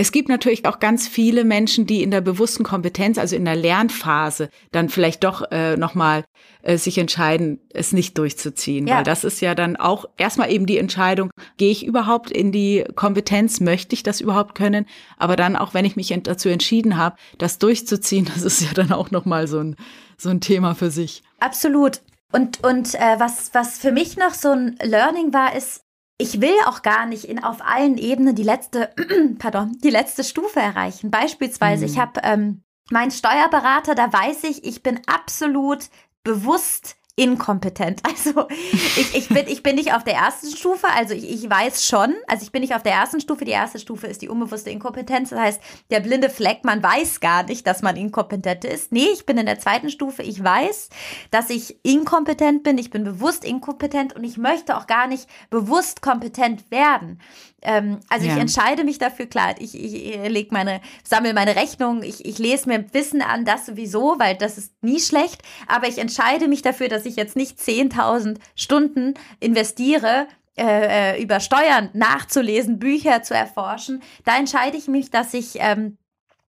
Es 0.00 0.12
gibt 0.12 0.28
natürlich 0.28 0.64
auch 0.64 0.78
ganz 0.78 1.08
viele 1.08 1.42
Menschen, 1.42 1.84
die 1.84 2.04
in 2.04 2.12
der 2.12 2.20
bewussten 2.20 2.62
Kompetenz, 2.62 3.18
also 3.18 3.34
in 3.34 3.44
der 3.44 3.56
Lernphase, 3.56 4.48
dann 4.70 4.90
vielleicht 4.90 5.24
doch 5.24 5.50
äh, 5.50 5.76
nochmal 5.76 6.24
äh, 6.62 6.78
sich 6.78 6.98
entscheiden, 6.98 7.58
es 7.74 7.92
nicht 7.92 8.16
durchzuziehen. 8.16 8.86
Ja. 8.86 8.98
Weil 8.98 9.02
das 9.02 9.24
ist 9.24 9.40
ja 9.40 9.56
dann 9.56 9.74
auch 9.74 10.04
erstmal 10.16 10.52
eben 10.52 10.66
die 10.66 10.78
Entscheidung, 10.78 11.32
gehe 11.56 11.72
ich 11.72 11.84
überhaupt 11.84 12.30
in 12.30 12.52
die 12.52 12.84
Kompetenz, 12.94 13.58
möchte 13.58 13.94
ich 13.94 14.04
das 14.04 14.20
überhaupt 14.20 14.54
können? 14.54 14.86
Aber 15.16 15.34
dann 15.34 15.56
auch, 15.56 15.74
wenn 15.74 15.84
ich 15.84 15.96
mich 15.96 16.16
dazu 16.22 16.48
entschieden 16.48 16.96
habe, 16.96 17.16
das 17.38 17.58
durchzuziehen, 17.58 18.30
das 18.32 18.44
ist 18.44 18.60
ja 18.60 18.72
dann 18.74 18.92
auch 18.92 19.10
nochmal 19.10 19.48
so 19.48 19.58
ein, 19.58 19.74
so 20.16 20.28
ein 20.28 20.40
Thema 20.40 20.76
für 20.76 20.92
sich. 20.92 21.24
Absolut. 21.40 22.02
Und, 22.30 22.62
und 22.64 22.94
äh, 22.94 23.18
was, 23.18 23.52
was 23.52 23.78
für 23.78 23.90
mich 23.90 24.16
noch 24.16 24.34
so 24.34 24.52
ein 24.52 24.78
Learning 24.80 25.32
war, 25.32 25.56
ist, 25.56 25.80
ich 26.18 26.40
will 26.40 26.54
auch 26.66 26.82
gar 26.82 27.06
nicht 27.06 27.24
in, 27.24 27.42
auf 27.42 27.64
allen 27.64 27.96
Ebenen 27.96 28.34
die 28.34 28.42
letzte, 28.42 28.90
pardon, 29.38 29.78
die 29.82 29.90
letzte 29.90 30.24
Stufe 30.24 30.60
erreichen. 30.60 31.10
Beispielsweise, 31.10 31.86
mhm. 31.86 31.92
ich 31.92 31.98
habe 31.98 32.20
ähm, 32.24 32.62
meinen 32.90 33.12
Steuerberater, 33.12 33.94
da 33.94 34.12
weiß 34.12 34.44
ich, 34.44 34.64
ich 34.64 34.82
bin 34.82 35.00
absolut 35.06 35.84
bewusst 36.24 36.96
inkompetent. 37.18 38.02
Also 38.08 38.48
ich, 38.48 39.14
ich, 39.14 39.28
bin, 39.28 39.46
ich 39.46 39.62
bin 39.62 39.76
nicht 39.76 39.94
auf 39.94 40.02
der 40.02 40.14
ersten 40.14 40.50
Stufe, 40.50 40.88
also 40.88 41.14
ich, 41.14 41.30
ich 41.30 41.48
weiß 41.48 41.86
schon, 41.86 42.14
also 42.26 42.42
ich 42.42 42.50
bin 42.50 42.62
nicht 42.62 42.74
auf 42.74 42.82
der 42.82 42.92
ersten 42.92 43.20
Stufe. 43.20 43.44
Die 43.44 43.52
erste 43.52 43.78
Stufe 43.78 44.06
ist 44.06 44.22
die 44.22 44.28
unbewusste 44.28 44.70
Inkompetenz. 44.70 45.30
Das 45.30 45.38
heißt, 45.38 45.60
der 45.90 46.00
blinde 46.00 46.30
Fleck, 46.30 46.64
man 46.64 46.82
weiß 46.82 47.20
gar 47.20 47.44
nicht, 47.44 47.66
dass 47.66 47.82
man 47.82 47.96
inkompetent 47.96 48.64
ist. 48.64 48.92
Nee, 48.92 49.08
ich 49.12 49.24
bin 49.24 49.38
in 49.38 49.46
der 49.46 49.60
zweiten 49.60 49.88
Stufe. 49.88 50.22
Ich 50.22 50.42
weiß, 50.42 50.88
dass 51.30 51.50
ich 51.50 51.78
inkompetent 51.84 52.64
bin. 52.64 52.76
Ich 52.76 52.90
bin 52.90 53.04
bewusst 53.04 53.44
inkompetent 53.44 54.16
und 54.16 54.24
ich 54.24 54.36
möchte 54.36 54.76
auch 54.76 54.86
gar 54.86 55.06
nicht 55.06 55.28
bewusst 55.50 56.02
kompetent 56.02 56.70
werden. 56.70 57.20
Ähm, 57.62 58.00
also 58.08 58.26
ja. 58.26 58.34
ich 58.34 58.40
entscheide 58.40 58.84
mich 58.84 58.98
dafür, 58.98 59.26
klar, 59.26 59.54
ich, 59.58 59.74
ich, 59.74 60.14
ich 60.14 60.28
leg 60.28 60.52
meine, 60.52 60.80
sammle 61.02 61.34
meine 61.34 61.56
Rechnung, 61.56 62.02
ich, 62.02 62.24
ich 62.24 62.38
lese 62.38 62.68
mir 62.68 62.84
Wissen 62.92 63.20
an, 63.20 63.44
das 63.44 63.66
sowieso, 63.66 64.16
weil 64.18 64.36
das 64.36 64.58
ist 64.58 64.72
nie 64.82 65.00
schlecht, 65.00 65.42
aber 65.66 65.88
ich 65.88 65.98
entscheide 65.98 66.46
mich 66.46 66.62
dafür, 66.62 66.88
dass 66.88 67.04
ich 67.04 67.16
jetzt 67.16 67.36
nicht 67.36 67.58
10.000 67.58 68.38
Stunden 68.54 69.14
investiere, 69.40 70.28
äh, 70.56 71.14
äh, 71.14 71.22
über 71.22 71.38
Steuern 71.38 71.90
nachzulesen, 71.92 72.80
Bücher 72.80 73.22
zu 73.22 73.32
erforschen. 73.32 74.02
Da 74.24 74.36
entscheide 74.36 74.76
ich 74.76 74.88
mich, 74.88 75.10
dass 75.10 75.32
ich 75.32 75.56
ähm, 75.60 75.98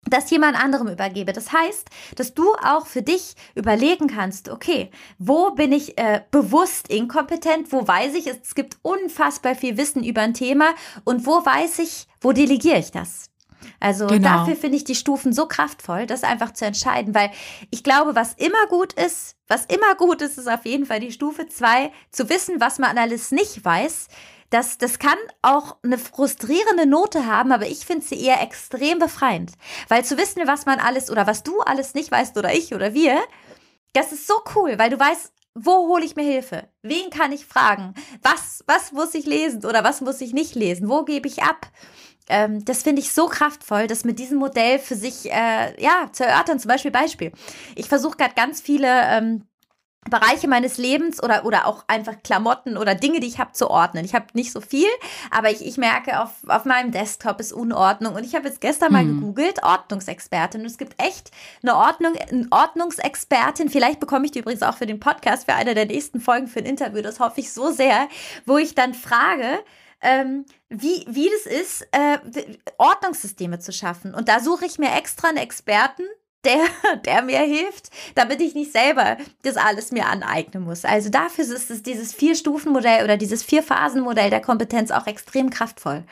das 0.08 0.30
jemand 0.30 0.62
anderem 0.62 0.88
übergebe. 0.88 1.32
Das 1.32 1.52
heißt, 1.52 1.88
dass 2.16 2.34
du 2.34 2.52
auch 2.62 2.86
für 2.86 3.02
dich 3.02 3.34
überlegen 3.54 4.08
kannst, 4.08 4.48
okay, 4.48 4.90
wo 5.18 5.50
bin 5.50 5.72
ich 5.72 5.98
äh, 5.98 6.22
bewusst 6.30 6.88
inkompetent, 6.88 7.72
wo 7.72 7.86
weiß 7.86 8.14
ich, 8.14 8.26
es 8.26 8.54
gibt 8.54 8.78
unfassbar 8.82 9.54
viel 9.54 9.76
Wissen 9.76 10.04
über 10.04 10.22
ein 10.22 10.34
Thema 10.34 10.74
und 11.04 11.26
wo 11.26 11.44
weiß 11.44 11.78
ich, 11.80 12.06
wo 12.20 12.32
delegiere 12.32 12.78
ich 12.78 12.90
das? 12.90 13.30
Also 13.80 14.06
genau. 14.06 14.38
dafür 14.38 14.56
finde 14.56 14.76
ich 14.76 14.84
die 14.84 14.94
Stufen 14.94 15.32
so 15.32 15.46
kraftvoll, 15.46 16.06
das 16.06 16.22
einfach 16.22 16.52
zu 16.52 16.64
entscheiden, 16.64 17.14
weil 17.14 17.30
ich 17.70 17.82
glaube, 17.82 18.14
was 18.14 18.34
immer 18.34 18.66
gut 18.68 18.92
ist, 18.92 19.36
was 19.48 19.66
immer 19.66 19.94
gut 19.96 20.22
ist, 20.22 20.38
ist 20.38 20.48
auf 20.48 20.64
jeden 20.64 20.86
Fall 20.86 21.00
die 21.00 21.12
Stufe 21.12 21.46
zwei 21.46 21.92
zu 22.10 22.28
wissen, 22.28 22.60
was 22.60 22.78
man 22.78 22.96
alles 22.98 23.30
nicht 23.30 23.64
weiß, 23.64 24.08
das, 24.54 24.78
das 24.78 25.00
kann 25.00 25.18
auch 25.42 25.76
eine 25.82 25.98
frustrierende 25.98 26.86
Note 26.86 27.26
haben, 27.26 27.50
aber 27.50 27.66
ich 27.66 27.84
finde 27.84 28.06
sie 28.06 28.20
eher 28.20 28.40
extrem 28.40 29.00
befreiend. 29.00 29.52
Weil 29.88 30.04
zu 30.04 30.16
wissen, 30.16 30.46
was 30.46 30.64
man 30.64 30.78
alles 30.78 31.10
oder 31.10 31.26
was 31.26 31.42
du 31.42 31.60
alles 31.60 31.94
nicht 31.94 32.12
weißt 32.12 32.38
oder 32.38 32.54
ich 32.54 32.72
oder 32.72 32.94
wir, 32.94 33.18
das 33.94 34.12
ist 34.12 34.28
so 34.28 34.34
cool, 34.54 34.78
weil 34.78 34.90
du 34.90 34.98
weißt, 34.98 35.32
wo 35.56 35.88
hole 35.88 36.04
ich 36.04 36.14
mir 36.14 36.22
Hilfe? 36.22 36.68
Wen 36.82 37.10
kann 37.10 37.32
ich 37.32 37.46
fragen? 37.46 37.94
Was, 38.22 38.62
was 38.66 38.92
muss 38.92 39.14
ich 39.14 39.26
lesen 39.26 39.64
oder 39.64 39.82
was 39.82 40.00
muss 40.00 40.20
ich 40.20 40.32
nicht 40.32 40.54
lesen? 40.54 40.88
Wo 40.88 41.04
gebe 41.04 41.26
ich 41.26 41.42
ab? 41.42 41.66
Ähm, 42.28 42.64
das 42.64 42.84
finde 42.84 43.02
ich 43.02 43.12
so 43.12 43.26
kraftvoll, 43.26 43.88
das 43.88 44.04
mit 44.04 44.18
diesem 44.18 44.38
Modell 44.38 44.78
für 44.78 44.96
sich 44.96 45.30
äh, 45.32 45.82
ja 45.82 46.10
zu 46.12 46.24
erörtern. 46.24 46.60
Zum 46.60 46.68
Beispiel 46.68 46.90
Beispiel. 46.92 47.32
Ich 47.74 47.88
versuche 47.88 48.16
gerade 48.16 48.34
ganz 48.34 48.60
viele 48.60 48.88
ähm, 48.88 49.46
Bereiche 50.10 50.48
meines 50.48 50.78
Lebens 50.78 51.22
oder, 51.22 51.44
oder 51.44 51.66
auch 51.66 51.84
einfach 51.86 52.14
Klamotten 52.22 52.76
oder 52.76 52.94
Dinge, 52.94 53.20
die 53.20 53.26
ich 53.26 53.38
habe, 53.38 53.52
zu 53.52 53.70
ordnen. 53.70 54.04
Ich 54.04 54.14
habe 54.14 54.26
nicht 54.34 54.52
so 54.52 54.60
viel, 54.60 54.88
aber 55.30 55.50
ich, 55.50 55.64
ich 55.64 55.78
merke, 55.78 56.20
auf, 56.20 56.30
auf 56.46 56.64
meinem 56.64 56.90
Desktop 56.90 57.40
ist 57.40 57.52
Unordnung. 57.52 58.14
Und 58.14 58.24
ich 58.24 58.34
habe 58.34 58.48
jetzt 58.48 58.60
gestern 58.60 58.92
mal 58.92 59.02
hm. 59.02 59.20
gegoogelt, 59.20 59.62
Ordnungsexpertin. 59.62 60.60
Und 60.60 60.66
es 60.66 60.78
gibt 60.78 61.00
echt 61.02 61.30
eine 61.62 61.76
Ordnung, 61.76 62.14
eine 62.16 62.46
Ordnungsexpertin. 62.50 63.70
Vielleicht 63.70 64.00
bekomme 64.00 64.26
ich 64.26 64.32
die 64.32 64.40
übrigens 64.40 64.62
auch 64.62 64.76
für 64.76 64.86
den 64.86 65.00
Podcast, 65.00 65.46
für 65.46 65.54
eine 65.54 65.74
der 65.74 65.86
nächsten 65.86 66.20
Folgen 66.20 66.48
für 66.48 66.60
ein 66.60 66.66
Interview. 66.66 67.02
Das 67.02 67.20
hoffe 67.20 67.40
ich 67.40 67.52
so 67.52 67.70
sehr, 67.70 68.08
wo 68.44 68.58
ich 68.58 68.74
dann 68.74 68.94
frage, 68.94 69.60
ähm, 70.04 70.44
wie, 70.68 71.04
wie 71.08 71.30
das 71.30 71.50
ist, 71.50 71.88
äh, 71.92 72.18
Ordnungssysteme 72.76 73.58
zu 73.58 73.72
schaffen. 73.72 74.14
Und 74.14 74.28
da 74.28 74.40
suche 74.40 74.66
ich 74.66 74.78
mir 74.78 74.92
extra 74.94 75.28
einen 75.28 75.38
Experten, 75.38 76.04
der, 76.44 76.64
der 77.04 77.22
mir 77.22 77.40
hilft, 77.40 77.90
damit 78.14 78.40
ich 78.40 78.54
nicht 78.54 78.72
selber 78.72 79.16
das 79.42 79.56
alles 79.56 79.92
mir 79.92 80.06
aneignen 80.06 80.64
muss. 80.64 80.84
Also 80.84 81.10
dafür 81.10 81.44
ist 81.44 81.70
es 81.70 81.82
dieses 81.82 82.12
Vier-Stufen-Modell 82.14 83.04
oder 83.04 83.16
dieses 83.16 83.42
Vier-Phasen-Modell 83.42 84.30
der 84.30 84.40
Kompetenz 84.40 84.90
auch 84.90 85.06
extrem 85.06 85.50
kraftvoll. 85.50 86.04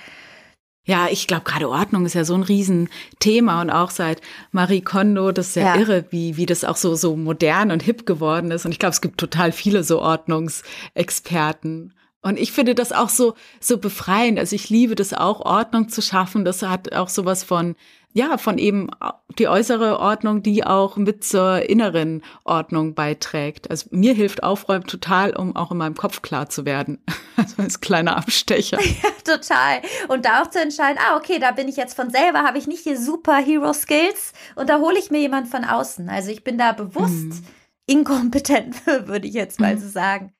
Ja, 0.84 1.06
ich 1.08 1.28
glaube, 1.28 1.44
gerade 1.44 1.68
Ordnung 1.68 2.06
ist 2.06 2.14
ja 2.14 2.24
so 2.24 2.34
ein 2.34 2.42
Riesenthema 2.42 3.60
und 3.62 3.70
auch 3.70 3.90
seit 3.90 4.20
Marie 4.50 4.80
Kondo, 4.80 5.30
das 5.30 5.48
ist 5.48 5.56
ja, 5.56 5.76
ja, 5.76 5.80
irre, 5.80 6.06
wie, 6.10 6.36
wie 6.36 6.46
das 6.46 6.64
auch 6.64 6.74
so, 6.76 6.96
so 6.96 7.14
modern 7.14 7.70
und 7.70 7.84
hip 7.84 8.04
geworden 8.04 8.50
ist. 8.50 8.64
Und 8.64 8.72
ich 8.72 8.80
glaube, 8.80 8.92
es 8.92 9.00
gibt 9.00 9.18
total 9.18 9.52
viele 9.52 9.84
so 9.84 10.00
Ordnungsexperten. 10.02 11.94
Und 12.20 12.36
ich 12.38 12.50
finde 12.50 12.74
das 12.74 12.90
auch 12.90 13.10
so, 13.10 13.34
so 13.60 13.78
befreiend. 13.78 14.40
Also 14.40 14.56
ich 14.56 14.70
liebe 14.70 14.96
das 14.96 15.12
auch, 15.12 15.40
Ordnung 15.40 15.88
zu 15.88 16.02
schaffen. 16.02 16.44
Das 16.44 16.62
hat 16.62 16.92
auch 16.92 17.08
sowas 17.08 17.44
von, 17.44 17.76
ja, 18.14 18.36
von 18.36 18.58
eben 18.58 18.90
die 19.38 19.48
äußere 19.48 19.98
Ordnung, 19.98 20.42
die 20.42 20.64
auch 20.64 20.96
mit 20.96 21.24
zur 21.24 21.68
inneren 21.68 22.22
Ordnung 22.44 22.94
beiträgt. 22.94 23.70
Also 23.70 23.88
mir 23.90 24.12
hilft 24.12 24.42
Aufräumen 24.42 24.86
total, 24.86 25.34
um 25.34 25.56
auch 25.56 25.70
in 25.70 25.78
meinem 25.78 25.94
Kopf 25.94 26.22
klar 26.22 26.48
zu 26.48 26.64
werden. 26.64 26.98
Also 27.34 27.62
als 27.62 27.80
kleiner 27.80 28.18
Abstecher. 28.18 28.78
Ja, 29.02 29.08
total. 29.24 29.80
Und 30.08 30.26
da 30.26 30.42
auch 30.42 30.50
zu 30.50 30.60
entscheiden, 30.60 30.98
ah, 31.00 31.16
okay, 31.16 31.38
da 31.38 31.50
bin 31.52 31.66
ich 31.66 31.76
jetzt 31.76 31.96
von 31.96 32.10
selber, 32.10 32.42
habe 32.42 32.58
ich 32.58 32.66
nicht 32.66 32.82
hier 32.82 33.00
super 33.00 33.36
Hero 33.36 33.72
Skills 33.72 34.34
und 34.54 34.68
da 34.68 34.80
hole 34.80 34.98
ich 34.98 35.10
mir 35.10 35.20
jemand 35.20 35.48
von 35.48 35.64
außen. 35.64 36.10
Also 36.10 36.30
ich 36.30 36.44
bin 36.44 36.58
da 36.58 36.72
bewusst 36.72 37.10
mhm. 37.10 37.46
inkompetent, 37.86 38.86
würde 39.06 39.26
ich 39.26 39.32
jetzt 39.32 39.60
mal 39.60 39.74
mhm. 39.74 39.80
so 39.80 39.88
sagen. 39.88 40.34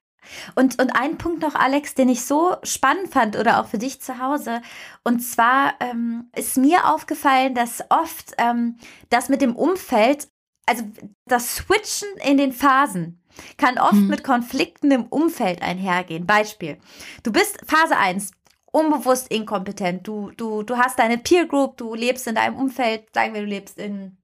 Und, 0.54 0.80
und 0.80 0.90
ein 0.90 1.18
Punkt 1.18 1.42
noch, 1.42 1.54
Alex, 1.54 1.94
den 1.94 2.08
ich 2.08 2.24
so 2.24 2.56
spannend 2.62 3.08
fand 3.08 3.36
oder 3.36 3.60
auch 3.60 3.66
für 3.66 3.78
dich 3.78 4.00
zu 4.00 4.18
Hause. 4.18 4.62
Und 5.04 5.20
zwar 5.20 5.74
ähm, 5.80 6.30
ist 6.36 6.56
mir 6.56 6.92
aufgefallen, 6.92 7.54
dass 7.54 7.84
oft 7.88 8.32
ähm, 8.38 8.76
das 9.10 9.28
mit 9.28 9.42
dem 9.42 9.56
Umfeld, 9.56 10.28
also 10.66 10.84
das 11.26 11.56
Switchen 11.56 12.08
in 12.24 12.38
den 12.38 12.52
Phasen, 12.52 13.20
kann 13.56 13.78
oft 13.78 13.92
hm. 13.92 14.08
mit 14.08 14.24
Konflikten 14.24 14.90
im 14.90 15.06
Umfeld 15.06 15.62
einhergehen. 15.62 16.26
Beispiel. 16.26 16.78
Du 17.22 17.32
bist 17.32 17.58
Phase 17.66 17.96
1, 17.96 18.32
unbewusst 18.72 19.30
inkompetent. 19.30 20.06
Du, 20.06 20.30
du, 20.36 20.62
du 20.62 20.76
hast 20.76 20.98
deine 20.98 21.18
Peer 21.18 21.46
Group, 21.46 21.76
du 21.76 21.94
lebst 21.94 22.26
in 22.26 22.34
deinem 22.34 22.56
Umfeld, 22.56 23.12
sagen 23.14 23.34
wir, 23.34 23.42
du 23.42 23.46
lebst 23.46 23.78
in 23.78 24.18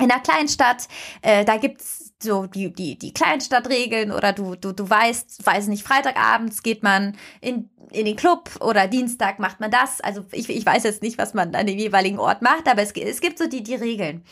in 0.00 0.10
einer 0.10 0.20
Kleinstadt, 0.20 0.88
äh, 1.22 1.44
da 1.44 1.56
gibt's 1.56 2.12
so 2.22 2.46
die, 2.46 2.72
die, 2.72 2.98
die 2.98 3.12
Kleinstadtregeln 3.12 4.10
oder 4.10 4.32
du, 4.32 4.54
du, 4.54 4.72
du 4.72 4.88
weißt, 4.88 5.44
weiß 5.44 5.68
nicht, 5.68 5.84
Freitagabends 5.84 6.62
geht 6.62 6.82
man 6.82 7.16
in, 7.40 7.70
in 7.90 8.06
den 8.06 8.16
Club 8.16 8.50
oder 8.60 8.88
Dienstag 8.88 9.38
macht 9.38 9.60
man 9.60 9.70
das. 9.70 10.00
Also 10.00 10.24
ich, 10.32 10.48
ich 10.48 10.66
weiß 10.66 10.84
jetzt 10.84 11.02
nicht, 11.02 11.18
was 11.18 11.34
man 11.34 11.54
an 11.54 11.66
dem 11.66 11.78
jeweiligen 11.78 12.18
Ort 12.18 12.42
macht, 12.42 12.68
aber 12.68 12.82
es, 12.82 12.92
es 12.92 13.20
gibt 13.20 13.38
so 13.38 13.48
die, 13.48 13.62
die 13.62 13.76
Regeln. 13.76 14.24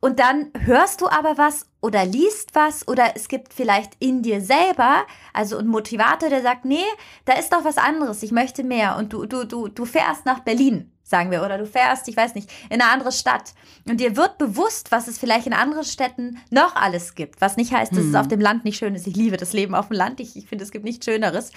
Und 0.00 0.18
dann 0.20 0.50
hörst 0.58 1.00
du 1.00 1.08
aber 1.08 1.38
was 1.38 1.66
oder 1.80 2.04
liest 2.04 2.54
was 2.54 2.86
oder 2.86 3.12
es 3.16 3.28
gibt 3.28 3.54
vielleicht 3.54 3.92
in 3.98 4.22
dir 4.22 4.40
selber, 4.40 5.06
also 5.32 5.56
ein 5.58 5.66
Motivator, 5.66 6.28
der 6.28 6.42
sagt, 6.42 6.64
nee, 6.64 6.84
da 7.24 7.34
ist 7.34 7.52
doch 7.52 7.64
was 7.64 7.78
anderes, 7.78 8.22
ich 8.22 8.32
möchte 8.32 8.62
mehr. 8.62 8.96
Und 8.96 9.12
du, 9.12 9.26
du, 9.26 9.44
du, 9.44 9.68
du 9.68 9.84
fährst 9.84 10.26
nach 10.26 10.40
Berlin 10.40 10.92
sagen 11.06 11.30
wir, 11.30 11.44
oder 11.44 11.56
du 11.56 11.66
fährst, 11.66 12.08
ich 12.08 12.16
weiß 12.16 12.34
nicht, 12.34 12.50
in 12.68 12.80
eine 12.82 12.90
andere 12.90 13.12
Stadt 13.12 13.54
und 13.88 14.00
dir 14.00 14.16
wird 14.16 14.38
bewusst, 14.38 14.90
was 14.90 15.06
es 15.06 15.18
vielleicht 15.18 15.46
in 15.46 15.52
anderen 15.52 15.84
Städten 15.84 16.38
noch 16.50 16.74
alles 16.74 17.14
gibt, 17.14 17.40
was 17.40 17.56
nicht 17.56 17.72
heißt, 17.72 17.92
dass 17.92 18.00
hm. 18.00 18.10
es 18.10 18.14
auf 18.16 18.28
dem 18.28 18.40
Land 18.40 18.64
nicht 18.64 18.76
schön 18.76 18.94
ist. 18.94 19.06
Ich 19.06 19.14
liebe 19.14 19.36
das 19.36 19.52
Leben 19.52 19.74
auf 19.74 19.88
dem 19.88 19.96
Land, 19.96 20.18
ich, 20.20 20.36
ich 20.36 20.46
finde, 20.46 20.64
es 20.64 20.72
gibt 20.72 20.84
nichts 20.84 21.04
Schöneres. 21.04 21.52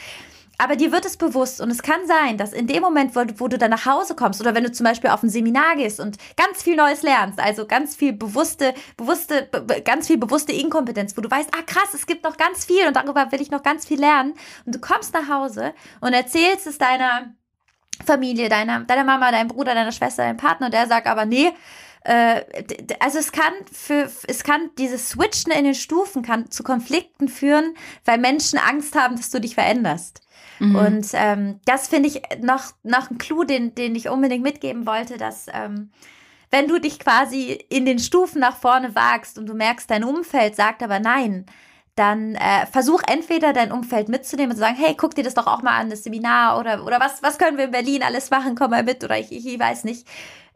Aber 0.62 0.76
dir 0.76 0.92
wird 0.92 1.06
es 1.06 1.16
bewusst 1.16 1.62
und 1.62 1.72
es 1.72 1.82
kann 1.82 2.06
sein, 2.06 2.38
dass 2.38 2.52
in 2.52 2.68
dem 2.68 2.82
Moment, 2.82 3.16
wo, 3.16 3.22
wo, 3.38 3.48
du 3.48 3.58
dann 3.58 3.72
nach 3.72 3.86
Hause 3.86 4.14
kommst 4.14 4.42
oder 4.42 4.54
wenn 4.54 4.66
du 4.66 4.72
zum 4.74 4.84
Beispiel 4.84 5.10
auf 5.10 5.24
ein 5.24 5.30
Seminar 5.30 5.78
gehst 5.78 6.02
und 6.02 6.18
ganz 6.36 6.62
viel 6.62 6.76
Neues 6.76 7.02
lernst, 7.02 7.40
also 7.40 7.66
ganz 7.66 7.96
viel 7.96 8.12
bewusste, 8.12 8.74
bewusste, 8.98 9.48
be, 9.50 9.82
ganz 9.82 10.08
viel 10.08 10.18
bewusste 10.18 10.52
Inkompetenz, 10.52 11.16
wo 11.16 11.22
du 11.22 11.32
weißt, 11.32 11.50
ah 11.58 11.62
krass, 11.66 11.94
es 11.94 12.06
gibt 12.06 12.26
noch 12.26 12.36
ganz 12.36 12.66
viel 12.66 12.86
und 12.86 12.98
darüber 12.98 13.32
will 13.32 13.40
ich 13.40 13.52
noch 13.52 13.64
ganz 13.64 13.86
viel 13.86 14.02
lernen 14.02 14.34
und 14.66 14.76
du 14.76 14.80
kommst 14.80 15.14
nach 15.14 15.30
Hause 15.30 15.74
und 16.02 16.12
erzählst 16.12 16.68
es 16.68 16.78
deiner 16.78 17.34
Familie, 18.06 18.50
deiner, 18.50 18.82
deiner 18.82 19.04
Mama, 19.04 19.32
deinem 19.32 19.48
Bruder, 19.48 19.74
deiner 19.74 19.92
Schwester, 19.92 20.24
deinem 20.24 20.38
Partner, 20.38 20.70
der 20.70 20.88
sagt 20.88 21.08
aber, 21.08 21.26
nee, 21.26 21.52
äh, 22.04 22.42
also 23.00 23.20
es 23.20 23.32
kann 23.32 23.54
für 23.72 24.10
es 24.28 24.44
kann 24.44 24.70
dieses 24.78 25.10
Switchen 25.10 25.52
in 25.52 25.66
den 25.66 25.76
Stufen 25.76 26.22
kann 26.22 26.50
zu 26.50 26.64
Konflikten 26.64 27.28
führen, 27.28 27.76
weil 28.06 28.18
Menschen 28.18 28.58
Angst 28.58 28.96
haben, 28.96 29.16
dass 29.16 29.30
du 29.30 29.42
dich 29.42 29.56
veränderst. 29.56 30.22
Mhm. 30.60 30.76
Und 30.76 31.08
ähm, 31.14 31.60
das 31.66 31.88
finde 31.88 32.10
ich 32.10 32.22
noch 32.42 32.72
noch 32.84 33.12
ein 33.12 33.18
Clou, 33.18 33.44
den 33.44 33.76
den 33.76 33.96
ich 33.96 34.10
unbedingt 34.10 34.44
mitgeben 34.44 34.86
wollte, 34.86 35.18
dass 35.18 35.48
ähm, 35.54 35.92
wenn 36.52 36.68
du 36.68 36.80
dich 36.80 37.00
quasi 37.00 37.60
in 37.70 37.86
den 37.86 38.00
Stufen 38.00 38.40
nach 38.40 38.58
vorne 38.58 38.96
wagst 38.96 39.38
und 39.38 39.46
du 39.46 39.54
merkst, 39.54 39.92
dein 39.92 40.04
Umfeld 40.04 40.56
sagt 40.56 40.82
aber 40.82 41.00
nein, 41.00 41.46
dann 42.00 42.36
äh, 42.36 42.66
versuch 42.72 43.02
entweder 43.08 43.52
dein 43.52 43.72
Umfeld 43.72 44.08
mitzunehmen 44.08 44.52
und 44.52 44.56
zu 44.56 44.62
sagen, 44.62 44.78
hey, 44.78 44.96
guck 44.96 45.16
dir 45.16 45.24
das 45.24 45.34
doch 45.34 45.48
auch 45.48 45.62
mal 45.62 45.78
an, 45.78 45.90
das 45.90 46.04
Seminar 46.04 46.58
oder, 46.58 46.86
oder 46.86 47.00
was, 47.00 47.22
was 47.22 47.38
können 47.38 47.58
wir 47.58 47.66
in 47.66 47.72
Berlin 47.72 48.04
alles 48.04 48.30
machen, 48.30 48.56
komm 48.56 48.72
mal 48.72 48.84
mit 48.84 49.04
oder 49.04 49.20
ich, 49.20 49.32
ich, 49.32 49.46
ich 49.46 49.60
weiß 49.60 49.84
nicht. 49.84 50.08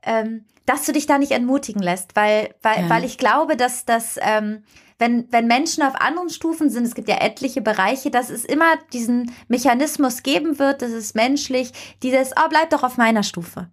Ähm, 0.04 0.46
dass 0.66 0.86
du 0.86 0.94
dich 0.94 1.06
da 1.06 1.18
nicht 1.18 1.32
entmutigen 1.32 1.84
lässt, 1.84 2.16
weil, 2.16 2.56
weil, 2.62 2.84
ja. 2.84 2.90
weil 2.90 3.04
ich 3.04 3.18
glaube, 3.18 3.58
dass, 3.58 3.84
dass 3.84 4.18
ähm, 4.22 4.64
wenn, 4.98 5.30
wenn 5.32 5.48
Menschen 5.48 5.84
auf 5.84 6.00
anderen 6.00 6.30
Stufen 6.30 6.70
sind, 6.70 6.86
es 6.86 6.96
gibt 6.96 7.10
ja 7.10 7.18
etliche 7.18 7.62
Bereiche, 7.62 8.10
dass 8.10 8.30
es 8.30 8.46
immer 8.46 8.78
diesen 8.94 9.32
Mechanismus 9.50 10.24
geben 10.24 10.60
wird, 10.60 10.82
das 10.82 10.92
ist 10.92 11.16
menschlich, 11.16 11.72
dieses, 12.02 12.32
oh, 12.32 12.48
bleib 12.50 12.70
doch 12.70 12.84
auf 12.84 12.98
meiner 12.98 13.24
Stufe. 13.24 13.70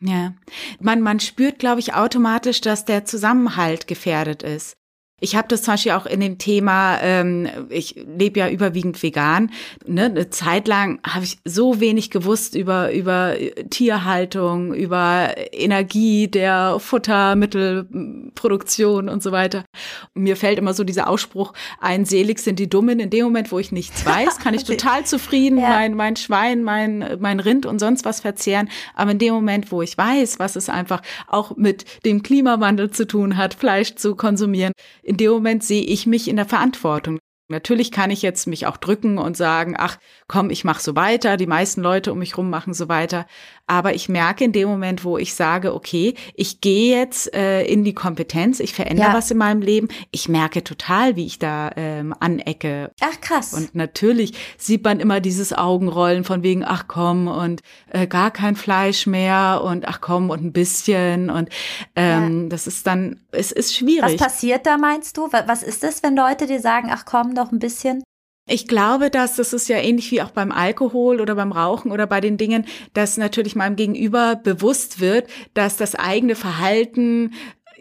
Ja, 0.00 0.32
man, 0.80 1.00
man 1.00 1.20
spürt, 1.20 1.60
glaube 1.60 1.78
ich, 1.78 1.94
automatisch, 1.94 2.60
dass 2.60 2.84
der 2.84 3.04
Zusammenhalt 3.04 3.86
gefährdet 3.86 4.42
ist. 4.42 4.76
Ich 5.22 5.34
habe 5.36 5.46
das 5.46 5.62
zum 5.62 5.74
Beispiel 5.74 5.92
auch 5.92 6.06
in 6.06 6.18
dem 6.18 6.38
Thema, 6.38 6.98
ähm, 7.00 7.48
ich 7.68 7.94
lebe 8.18 8.40
ja 8.40 8.48
überwiegend 8.48 9.00
vegan. 9.00 9.52
Ne? 9.86 10.06
Eine 10.06 10.30
Zeit 10.30 10.66
lang 10.66 10.98
habe 11.06 11.24
ich 11.24 11.38
so 11.44 11.78
wenig 11.78 12.10
gewusst 12.10 12.56
über, 12.56 12.92
über 12.92 13.36
Tierhaltung, 13.70 14.74
über 14.74 15.32
Energie 15.52 16.26
der 16.26 16.78
Futtermittelproduktion 16.80 19.08
und 19.08 19.22
so 19.22 19.30
weiter. 19.30 19.64
Mir 20.12 20.36
fällt 20.36 20.58
immer 20.58 20.74
so 20.74 20.82
dieser 20.82 21.08
Ausspruch 21.08 21.52
ein, 21.80 22.04
selig 22.04 22.40
sind 22.40 22.58
die 22.58 22.68
Dummen. 22.68 22.98
In 22.98 23.10
dem 23.10 23.22
Moment, 23.22 23.52
wo 23.52 23.60
ich 23.60 23.70
nichts 23.70 24.04
weiß, 24.06 24.40
kann 24.40 24.54
ich 24.54 24.64
total 24.64 25.06
zufrieden 25.06 25.58
ja. 25.58 25.68
mein, 25.68 25.94
mein 25.94 26.16
Schwein, 26.16 26.64
mein, 26.64 27.18
mein 27.20 27.38
Rind 27.38 27.64
und 27.64 27.78
sonst 27.78 28.04
was 28.04 28.22
verzehren. 28.22 28.68
Aber 28.96 29.12
in 29.12 29.20
dem 29.20 29.34
Moment, 29.34 29.70
wo 29.70 29.82
ich 29.82 29.96
weiß, 29.96 30.40
was 30.40 30.56
es 30.56 30.68
einfach 30.68 31.00
auch 31.28 31.56
mit 31.56 31.84
dem 32.04 32.24
Klimawandel 32.24 32.90
zu 32.90 33.06
tun 33.06 33.36
hat, 33.36 33.54
Fleisch 33.54 33.94
zu 33.94 34.16
konsumieren, 34.16 34.72
in 35.12 35.18
dem 35.18 35.30
Moment 35.30 35.62
sehe 35.62 35.82
ich 35.82 36.06
mich 36.06 36.26
in 36.26 36.36
der 36.36 36.46
Verantwortung. 36.46 37.18
Natürlich 37.52 37.92
kann 37.92 38.10
ich 38.10 38.22
jetzt 38.22 38.46
mich 38.46 38.66
auch 38.66 38.76
drücken 38.76 39.18
und 39.18 39.36
sagen, 39.36 39.76
ach 39.78 39.98
komm, 40.26 40.50
ich 40.50 40.64
mache 40.64 40.82
so 40.82 40.96
weiter, 40.96 41.36
die 41.36 41.46
meisten 41.46 41.82
Leute 41.82 42.12
um 42.12 42.18
mich 42.18 42.36
rum 42.36 42.50
machen 42.50 42.74
so 42.74 42.88
weiter. 42.88 43.26
Aber 43.66 43.94
ich 43.94 44.08
merke 44.08 44.44
in 44.44 44.52
dem 44.52 44.68
Moment, 44.68 45.04
wo 45.04 45.18
ich 45.18 45.34
sage, 45.34 45.74
okay, 45.74 46.14
ich 46.34 46.60
gehe 46.60 46.98
jetzt 46.98 47.32
äh, 47.32 47.62
in 47.64 47.84
die 47.84 47.94
Kompetenz, 47.94 48.60
ich 48.60 48.74
verändere 48.74 49.08
ja. 49.08 49.14
was 49.14 49.30
in 49.30 49.38
meinem 49.38 49.62
Leben, 49.62 49.88
ich 50.10 50.28
merke 50.28 50.64
total, 50.64 51.16
wie 51.16 51.26
ich 51.26 51.38
da 51.38 51.70
ähm, 51.76 52.14
anecke. 52.18 52.90
Ach 53.00 53.20
krass. 53.20 53.54
Und 53.54 53.74
natürlich 53.74 54.34
sieht 54.58 54.84
man 54.84 55.00
immer 55.00 55.20
dieses 55.20 55.52
Augenrollen 55.52 56.24
von 56.24 56.42
wegen, 56.42 56.64
ach 56.64 56.84
komm, 56.88 57.28
und 57.28 57.62
äh, 57.90 58.06
gar 58.06 58.30
kein 58.30 58.56
Fleisch 58.56 59.06
mehr 59.06 59.62
und 59.64 59.86
ach 59.88 60.00
komm, 60.00 60.30
und 60.30 60.44
ein 60.44 60.52
bisschen. 60.52 61.30
Und 61.30 61.48
ähm, 61.96 62.42
ja. 62.42 62.48
das 62.48 62.66
ist 62.66 62.86
dann, 62.86 63.20
es 63.30 63.52
ist 63.52 63.74
schwierig. 63.74 64.02
Was 64.02 64.16
passiert 64.16 64.66
da, 64.66 64.76
meinst 64.76 65.16
du? 65.16 65.28
Was 65.30 65.62
ist 65.62 65.82
das, 65.82 66.02
wenn 66.02 66.16
Leute 66.16 66.46
dir 66.46 66.60
sagen, 66.60 66.90
ach 66.92 67.04
komm, 67.04 67.34
doch 67.34 67.41
ein 67.50 67.58
bisschen? 67.58 68.02
Ich 68.48 68.66
glaube, 68.66 69.08
dass 69.08 69.36
das 69.36 69.52
ist 69.52 69.68
ja 69.68 69.78
ähnlich 69.78 70.10
wie 70.10 70.20
auch 70.20 70.32
beim 70.32 70.50
Alkohol 70.50 71.20
oder 71.20 71.36
beim 71.36 71.52
Rauchen 71.52 71.92
oder 71.92 72.06
bei 72.06 72.20
den 72.20 72.36
Dingen, 72.36 72.66
dass 72.92 73.16
natürlich 73.16 73.54
meinem 73.54 73.76
Gegenüber 73.76 74.36
bewusst 74.36 75.00
wird, 75.00 75.28
dass 75.54 75.76
das 75.76 75.94
eigene 75.94 76.34
Verhalten 76.34 77.32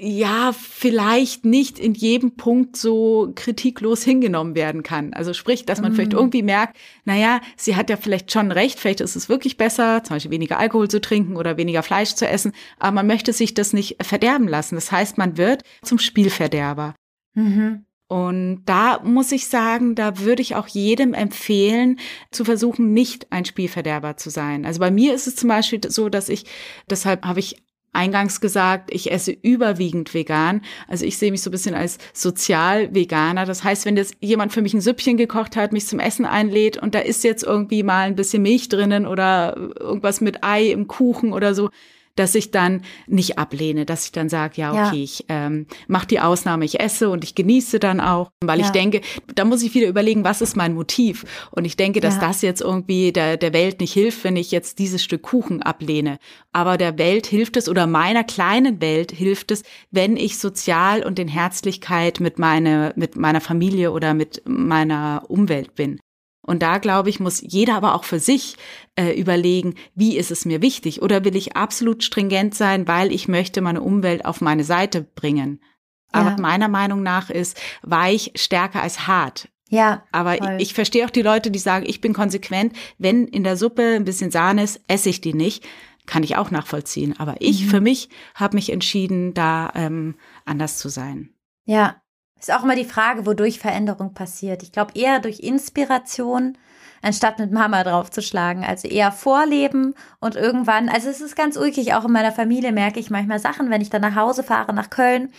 ja, 0.04 0.52
vielleicht 0.52 1.46
nicht 1.46 1.78
in 1.78 1.94
jedem 1.94 2.36
Punkt 2.36 2.76
so 2.76 3.32
kritiklos 3.36 4.04
hingenommen 4.04 4.56
werden 4.56 4.82
kann. 4.82 5.14
Also 5.14 5.34
sprich, 5.34 5.66
dass 5.66 5.80
man 5.80 5.92
mm. 5.92 5.96
vielleicht 5.96 6.14
irgendwie 6.14 6.42
merkt, 6.42 6.78
naja, 7.06 7.40
sie 7.56 7.76
hat 7.76 7.92
ja 7.92 7.98
vielleicht 7.98 8.32
schon 8.32 8.52
recht, 8.52 8.80
vielleicht 8.80 9.02
ist 9.02 9.16
es 9.16 9.30
wirklich 9.30 9.58
besser, 9.58 10.04
zum 10.04 10.16
Beispiel 10.16 10.32
weniger 10.32 10.58
Alkohol 10.58 10.88
zu 10.88 11.02
trinken 11.02 11.36
oder 11.36 11.58
weniger 11.58 11.84
Fleisch 11.84 12.16
zu 12.16 12.28
essen, 12.28 12.54
aber 12.80 12.94
man 12.94 13.08
möchte 13.08 13.32
sich 13.32 13.54
das 13.54 13.74
nicht 13.74 14.04
verderben 14.04 14.48
lassen. 14.48 14.74
Das 14.74 14.92
heißt, 14.92 15.20
man 15.20 15.38
wird 15.38 15.64
zum 15.84 16.00
Spielverderber. 16.00 16.96
Mhm. 17.36 17.86
Und 18.12 18.64
da 18.66 19.00
muss 19.06 19.32
ich 19.32 19.48
sagen, 19.48 19.96
da 19.96 20.20
würde 20.20 20.42
ich 20.42 20.58
auch 20.58 20.68
jedem 20.68 21.14
empfehlen, 21.14 21.98
zu 22.30 22.44
versuchen, 22.44 22.92
nicht 22.92 23.32
ein 23.32 23.46
Spielverderber 23.46 24.18
zu 24.18 24.30
sein. 24.30 24.66
Also 24.66 24.82
bei 24.82 24.92
mir 24.92 25.14
ist 25.16 25.28
es 25.28 25.38
zum 25.38 25.48
Beispiel 25.48 25.80
so, 25.88 26.10
dass 26.10 26.28
ich, 26.28 26.44
deshalb 26.90 27.24
habe 27.24 27.40
ich 27.40 27.64
eingangs 27.94 28.42
gesagt, 28.42 28.94
ich 28.94 29.14
esse 29.14 29.32
überwiegend 29.32 30.14
vegan. 30.14 30.60
Also 30.90 31.06
ich 31.06 31.18
sehe 31.18 31.32
mich 31.32 31.42
so 31.42 31.50
ein 31.50 31.54
bisschen 31.54 31.74
als 31.74 32.00
Sozial-Veganer. 32.12 33.46
Das 33.46 33.64
heißt, 33.64 33.86
wenn 33.86 33.96
jetzt 33.96 34.18
jemand 34.20 34.52
für 34.52 34.62
mich 34.62 34.74
ein 34.74 34.82
Süppchen 34.82 35.16
gekocht 35.16 35.56
hat, 35.56 35.72
mich 35.72 35.88
zum 35.88 36.00
Essen 36.00 36.26
einlädt 36.26 36.76
und 36.76 36.94
da 36.94 37.00
ist 37.00 37.24
jetzt 37.24 37.44
irgendwie 37.44 37.82
mal 37.82 38.08
ein 38.08 38.18
bisschen 38.18 38.44
Milch 38.44 38.68
drinnen 38.68 39.08
oder 39.08 39.56
irgendwas 39.80 40.20
mit 40.20 40.44
Ei 40.44 40.70
im 40.72 40.90
Kuchen 40.90 41.32
oder 41.32 41.56
so, 41.56 41.70
dass 42.22 42.36
ich 42.36 42.52
dann 42.52 42.84
nicht 43.08 43.40
ablehne, 43.40 43.86
dass 43.86 44.06
ich 44.06 44.12
dann 44.12 44.30
sage, 44.30 44.62
ja, 44.62 44.72
okay, 44.72 44.98
ja. 44.98 45.04
ich 45.04 45.26
ähm, 45.28 45.66
mache 45.88 46.06
die 46.06 46.20
Ausnahme, 46.20 46.66
ich 46.66 46.80
esse 46.80 47.10
und 47.10 47.24
ich 47.24 47.34
genieße 47.34 47.80
dann 47.80 48.00
auch, 48.00 48.30
weil 48.42 48.60
ja. 48.60 48.66
ich 48.66 48.72
denke, 48.72 49.02
da 49.34 49.44
muss 49.44 49.64
ich 49.64 49.74
wieder 49.74 49.88
überlegen, 49.88 50.24
was 50.24 50.42
ist 50.42 50.56
mein 50.56 50.76
Motiv? 50.76 51.26
Und 51.50 51.66
ich 51.66 51.78
denke, 51.78 52.00
dass 52.00 52.16
ja. 52.16 52.22
das 52.22 52.44
jetzt 52.44 52.62
irgendwie 52.62 53.12
der, 53.12 53.38
der 53.38 53.54
Welt 53.54 53.80
nicht 53.80 53.94
hilft, 53.94 54.24
wenn 54.24 54.36
ich 54.36 54.52
jetzt 54.52 54.78
dieses 54.78 55.04
Stück 55.04 55.24
Kuchen 55.24 55.64
ablehne. 55.64 56.20
Aber 56.54 56.78
der 56.78 57.00
Welt 57.00 57.26
hilft 57.26 57.58
es 57.58 57.68
oder 57.68 57.88
meiner 57.88 58.24
kleinen 58.24 58.82
Welt 58.82 59.12
hilft 59.12 59.50
es, 59.50 59.64
wenn 59.90 60.16
ich 60.16 60.38
sozial 60.38 61.04
und 61.04 61.18
in 61.18 61.28
Herzlichkeit 61.28 62.20
mit, 62.20 62.38
meine, 62.38 62.94
mit 62.96 63.16
meiner 63.16 63.42
Familie 63.42 63.92
oder 63.92 64.14
mit 64.14 64.44
meiner 64.46 65.24
Umwelt 65.28 65.74
bin. 65.74 66.00
Und 66.42 66.64
da, 66.64 66.80
glaube 66.80 67.10
ich, 67.10 67.20
muss 67.20 67.42
jeder 67.42 67.76
aber 67.76 67.94
auch 67.94 68.04
für 68.04 68.20
sich 68.20 68.58
äh, 68.96 69.12
überlegen, 69.20 69.76
wie 69.94 70.18
ist 70.18 70.32
es 70.32 70.46
mir 70.46 70.62
wichtig? 70.62 71.02
Oder 71.02 71.24
will 71.24 71.36
ich 71.36 71.56
absolut 71.56 72.04
stringent 72.04 72.56
sein, 72.56 72.88
weil 72.88 73.12
ich 73.12 73.28
möchte 73.28 73.62
meine 73.62 73.82
Umwelt 73.82 74.26
auf 74.26 74.42
meine 74.42 74.64
Seite 74.64 75.02
bringen? 75.02 75.62
Aber 76.12 76.42
meiner 76.42 76.68
Meinung 76.68 77.04
nach 77.04 77.30
ist 77.30 77.60
weich 77.84 78.32
stärker 78.36 78.82
als 78.82 79.08
hart. 79.08 79.48
Ja. 79.70 80.04
Aber 80.12 80.36
ich, 80.36 80.68
ich, 80.68 80.74
verstehe 80.74 81.06
auch 81.06 81.10
die 81.10 81.22
Leute, 81.22 81.50
die 81.50 81.60
sagen, 81.60 81.86
ich 81.88 82.02
bin 82.02 82.14
konsequent. 82.14 82.74
Wenn 82.98 83.28
in 83.28 83.46
der 83.46 83.56
Suppe 83.56 83.96
ein 83.96 84.04
bisschen 84.04 84.30
Sahne 84.30 84.64
ist, 84.64 84.82
esse 84.88 85.10
ich 85.10 85.22
die 85.22 85.34
nicht. 85.34 85.64
Kann 86.06 86.24
ich 86.24 86.36
auch 86.36 86.52
nachvollziehen. 86.52 87.18
Aber 87.18 87.36
ich 87.40 87.64
mhm. 87.64 87.70
für 87.70 87.80
mich 87.80 88.10
habe 88.36 88.58
mich 88.58 88.72
entschieden, 88.72 89.34
da 89.34 89.72
ähm, 89.76 90.16
anders 90.44 90.78
zu 90.78 90.90
sein. 90.90 91.30
Ja, 91.64 92.01
ist 92.48 92.54
auch 92.54 92.64
immer 92.64 92.76
die 92.76 92.86
Frage, 92.86 93.26
wodurch 93.26 93.60
Veränderung 93.60 94.14
passiert. 94.14 94.64
Ich 94.64 94.72
glaube 94.72 94.94
eher 94.96 95.20
durch 95.20 95.40
Inspiration, 95.40 96.58
anstatt 97.02 97.40
mit 97.40 97.52
Mama 97.52 97.84
draufzuschlagen. 97.84 98.64
Also 98.64 98.88
eher 98.88 99.12
vorleben 99.12 99.96
und 100.20 100.36
irgendwann, 100.36 100.90
also 100.90 101.10
es 101.10 101.22
ist 101.22 101.36
ganz 101.36 101.58
ulkig, 101.58 101.94
auch 101.94 102.06
in 102.06 102.12
meiner 102.12 102.32
Familie 102.32 102.72
merke 102.72 103.00
ich 103.00 103.10
manchmal 103.10 103.40
Sachen, 103.40 103.70
wenn 103.70 103.82
ich 103.82 103.90
dann 103.90 104.02
nach 104.02 104.16
Hause 104.16 104.44
fahre, 104.44 104.74
nach 104.74 104.90
Köln 104.90 105.32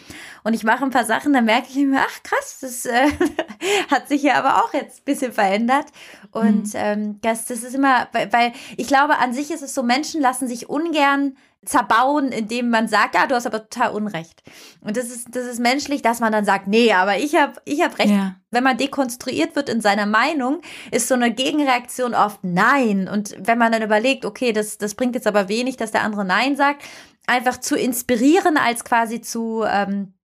und 0.43 0.55
ich 0.55 0.65
mache 0.65 0.85
ein 0.85 0.91
paar 0.91 1.05
Sachen, 1.05 1.33
dann 1.33 1.45
merke 1.45 1.69
ich 1.71 1.77
mir, 1.77 2.01
ach 2.01 2.23
krass, 2.23 2.59
das 2.61 2.85
äh, 2.87 3.09
hat 3.91 4.09
sich 4.09 4.23
ja 4.23 4.35
aber 4.35 4.65
auch 4.65 4.75
jetzt 4.75 5.01
ein 5.01 5.05
bisschen 5.05 5.33
verändert. 5.33 5.87
Und 6.33 6.69
mhm. 6.69 6.73
ähm, 6.75 7.21
das, 7.21 7.47
das 7.47 7.63
ist 7.63 7.75
immer, 7.75 8.09
weil, 8.13 8.33
weil 8.33 8.53
ich 8.77 8.89
glaube, 8.89 9.19
an 9.19 9.33
sich 9.33 9.51
ist 9.51 9.63
es 9.63 9.75
so, 9.75 9.83
Menschen 9.83 10.21
lassen 10.21 10.49
sich 10.49 10.69
ungern 10.69 11.37
zerbauen, 11.65 12.33
indem 12.33 12.71
man 12.71 12.89
sagt, 12.89 13.15
ja, 13.15 13.27
du 13.27 13.35
hast 13.35 13.47
aber 13.47 13.69
total 13.69 13.93
Unrecht. 13.93 14.43
Und 14.81 14.97
das 14.97 15.07
ist, 15.07 15.29
das 15.35 15.45
ist 15.47 15.61
menschlich, 15.61 16.03
dass 16.03 16.19
man 16.19 16.33
dann 16.33 16.45
sagt, 16.45 16.67
nee, 16.67 16.93
aber 16.93 17.19
ich 17.19 17.37
habe 17.37 17.55
ich 17.65 17.83
hab 17.83 17.99
recht. 17.99 18.11
Ja. 18.11 18.35
Wenn 18.51 18.65
man 18.65 18.77
dekonstruiert 18.77 19.55
wird 19.55 19.69
in 19.69 19.81
seiner 19.81 20.07
Meinung, 20.07 20.61
ist 20.91 21.09
so 21.09 21.15
eine 21.15 21.33
Gegenreaktion 21.33 22.15
oft 22.15 22.41
Nein. 22.43 23.09
Und 23.09 23.37
wenn 23.39 23.59
man 23.59 23.71
dann 23.71 23.83
überlegt, 23.83 24.25
okay, 24.25 24.53
das, 24.53 24.77
das 24.77 24.95
bringt 24.95 25.15
jetzt 25.15 25.27
aber 25.27 25.49
wenig, 25.49 25.77
dass 25.77 25.93
der 25.93 26.03
andere 26.03 26.25
Nein 26.25 26.57
sagt, 26.57 26.83
einfach 27.27 27.59
zu 27.61 27.77
inspirieren 27.77 28.57
als 28.57 28.85
quasi 28.85 29.21
zu, 29.21 29.65
ähm, 29.67 30.15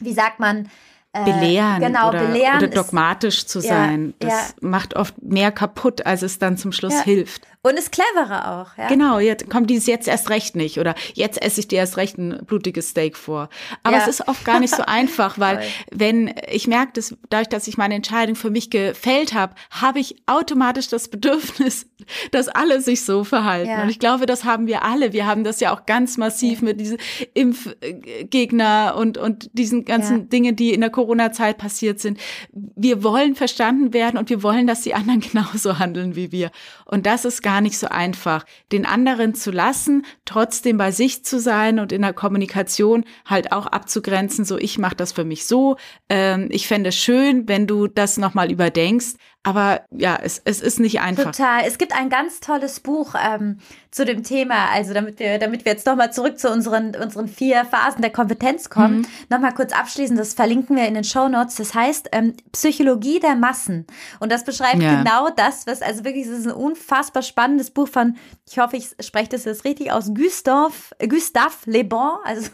wie 0.00 0.12
sagt 0.12 0.40
man, 0.40 0.68
äh, 1.12 1.24
belehren, 1.24 1.80
genau, 1.80 2.08
oder, 2.08 2.26
belehren 2.26 2.58
oder 2.58 2.68
dogmatisch 2.68 3.38
ist, 3.38 3.48
zu 3.48 3.60
sein. 3.60 4.14
Ja, 4.22 4.28
das 4.28 4.54
ja. 4.60 4.68
macht 4.68 4.94
oft 4.94 5.20
mehr 5.22 5.50
kaputt, 5.50 6.06
als 6.06 6.22
es 6.22 6.38
dann 6.38 6.56
zum 6.56 6.72
Schluss 6.72 6.94
ja. 6.94 7.02
hilft. 7.02 7.46
Und 7.62 7.78
ist 7.78 7.92
cleverer 7.92 8.52
auch. 8.52 8.78
Ja? 8.78 8.88
Genau, 8.88 9.18
jetzt 9.18 9.50
kommt 9.50 9.68
dieses 9.68 9.86
jetzt 9.86 10.08
erst 10.08 10.30
recht 10.30 10.56
nicht 10.56 10.80
oder 10.80 10.94
jetzt 11.12 11.40
esse 11.42 11.60
ich 11.60 11.68
dir 11.68 11.76
erst 11.76 11.98
recht 11.98 12.16
ein 12.16 12.40
blutiges 12.46 12.88
Steak 12.88 13.18
vor. 13.18 13.50
Aber 13.82 13.98
ja. 13.98 14.02
es 14.02 14.08
ist 14.08 14.28
oft 14.28 14.46
gar 14.46 14.60
nicht 14.60 14.74
so 14.74 14.82
einfach, 14.86 15.38
weil 15.38 15.60
wenn 15.90 16.34
ich 16.50 16.66
merke, 16.66 16.92
dass 16.94 17.14
dadurch, 17.28 17.50
dass 17.50 17.68
ich 17.68 17.76
meine 17.76 17.94
Entscheidung 17.94 18.34
für 18.34 18.48
mich 18.48 18.70
gefällt 18.70 19.34
habe, 19.34 19.54
habe 19.70 19.98
ich 19.98 20.16
automatisch 20.24 20.88
das 20.88 21.08
Bedürfnis, 21.08 21.86
dass 22.30 22.48
alle 22.48 22.80
sich 22.80 23.04
so 23.04 23.24
verhalten. 23.24 23.68
Ja. 23.68 23.82
Und 23.82 23.90
ich 23.90 23.98
glaube, 23.98 24.24
das 24.24 24.44
haben 24.44 24.66
wir 24.66 24.82
alle. 24.82 25.12
Wir 25.12 25.26
haben 25.26 25.44
das 25.44 25.60
ja 25.60 25.74
auch 25.74 25.84
ganz 25.84 26.16
massiv 26.16 26.62
mit 26.62 26.80
diesen 26.80 26.96
Impfgegner 27.34 28.94
und, 28.96 29.18
und 29.18 29.50
diesen 29.52 29.84
ganzen 29.84 30.30
Dingen, 30.30 30.56
die 30.56 30.72
in 30.72 30.80
der 30.80 30.88
Corona-Zeit 30.88 31.58
passiert 31.58 32.00
sind. 32.00 32.18
Wir 32.52 33.02
wollen 33.02 33.34
verstanden 33.34 33.92
werden 33.92 34.16
und 34.16 34.30
wir 34.30 34.42
wollen, 34.42 34.66
dass 34.66 34.80
die 34.80 34.94
anderen 34.94 35.20
genauso 35.32 35.78
handeln 35.78 36.16
wie 36.16 36.32
wir. 36.32 36.50
Und 36.86 37.04
das 37.04 37.26
ist 37.26 37.42
gar 37.50 37.60
nicht 37.60 37.78
so 37.78 37.88
einfach, 37.88 38.46
den 38.70 38.86
anderen 38.86 39.34
zu 39.34 39.50
lassen, 39.50 40.06
trotzdem 40.24 40.76
bei 40.76 40.92
sich 40.92 41.24
zu 41.24 41.40
sein 41.40 41.80
und 41.80 41.90
in 41.90 42.02
der 42.02 42.12
Kommunikation 42.12 43.04
halt 43.26 43.50
auch 43.50 43.66
abzugrenzen, 43.66 44.44
so 44.44 44.56
ich 44.56 44.78
mache 44.78 44.94
das 44.94 45.10
für 45.10 45.24
mich 45.24 45.46
so. 45.46 45.76
Ähm, 46.08 46.46
ich 46.50 46.68
fände 46.68 46.90
es 46.90 46.94
schön, 46.94 47.48
wenn 47.48 47.66
du 47.66 47.88
das 47.88 48.18
nochmal 48.18 48.52
überdenkst. 48.52 49.16
Aber 49.42 49.80
ja, 49.90 50.18
es, 50.22 50.42
es 50.44 50.60
ist 50.60 50.80
nicht 50.80 51.00
einfach. 51.00 51.32
Total. 51.32 51.62
Es 51.66 51.78
gibt 51.78 51.96
ein 51.96 52.10
ganz 52.10 52.40
tolles 52.40 52.80
Buch 52.80 53.14
ähm, 53.14 53.58
zu 53.90 54.04
dem 54.04 54.22
Thema. 54.22 54.68
Also 54.70 54.92
damit 54.92 55.18
wir, 55.18 55.38
damit 55.38 55.64
wir 55.64 55.72
jetzt 55.72 55.86
nochmal 55.86 56.12
zurück 56.12 56.38
zu 56.38 56.50
unseren, 56.50 56.94
unseren 56.94 57.26
vier 57.26 57.64
Phasen 57.64 58.02
der 58.02 58.12
Kompetenz 58.12 58.68
kommen, 58.68 58.98
mhm. 58.98 59.06
nochmal 59.30 59.54
kurz 59.54 59.72
abschließen. 59.72 60.14
Das 60.14 60.34
verlinken 60.34 60.76
wir 60.76 60.86
in 60.86 60.92
den 60.92 61.04
Show 61.04 61.28
Notes. 61.28 61.56
Das 61.56 61.74
heißt 61.74 62.10
ähm, 62.12 62.34
Psychologie 62.52 63.18
der 63.18 63.34
Massen. 63.34 63.86
Und 64.18 64.30
das 64.30 64.44
beschreibt 64.44 64.82
ja. 64.82 64.98
genau 64.98 65.30
das, 65.34 65.66
was 65.66 65.80
also 65.80 66.04
wirklich, 66.04 66.26
es 66.26 66.40
ist 66.40 66.46
ein 66.46 66.52
unfassbar 66.52 67.22
spannendes 67.22 67.70
Buch 67.70 67.88
von, 67.88 68.18
ich 68.46 68.58
hoffe, 68.58 68.76
ich 68.76 68.90
spreche 69.00 69.30
das 69.30 69.46
jetzt 69.46 69.64
richtig 69.64 69.90
aus, 69.90 70.12
Gustave, 70.12 70.74
Gustave 71.08 71.54
Le 71.64 71.84
Bon, 71.84 72.18
also 72.24 72.50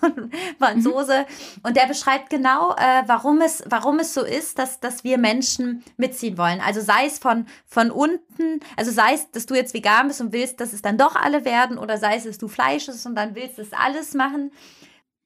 Franzose. 0.60 1.20
Mhm. 1.20 1.60
Und 1.64 1.76
der 1.76 1.86
beschreibt 1.86 2.30
genau, 2.30 2.74
äh, 2.76 3.02
warum 3.06 3.40
es, 3.40 3.64
warum 3.68 3.98
es 3.98 4.14
so 4.14 4.22
ist, 4.22 4.60
dass, 4.60 4.78
dass 4.78 5.02
wir 5.02 5.18
Menschen 5.18 5.82
mitziehen 5.96 6.38
wollen. 6.38 6.60
Also 6.64 6.75
also 6.76 6.86
sei 6.86 7.06
es 7.06 7.18
von, 7.18 7.46
von 7.66 7.90
unten, 7.90 8.60
also 8.76 8.90
sei 8.90 9.14
es, 9.14 9.30
dass 9.30 9.46
du 9.46 9.54
jetzt 9.54 9.74
vegan 9.74 10.08
bist 10.08 10.20
und 10.20 10.32
willst, 10.32 10.60
dass 10.60 10.72
es 10.72 10.82
dann 10.82 10.98
doch 10.98 11.16
alle 11.16 11.44
werden, 11.44 11.78
oder 11.78 11.98
sei 11.98 12.16
es, 12.16 12.24
dass 12.24 12.38
du 12.38 12.48
Fleisch 12.48 12.88
isst 12.88 13.06
und 13.06 13.14
dann 13.14 13.34
willst 13.34 13.58
es 13.58 13.72
alles 13.72 14.14
machen. 14.14 14.52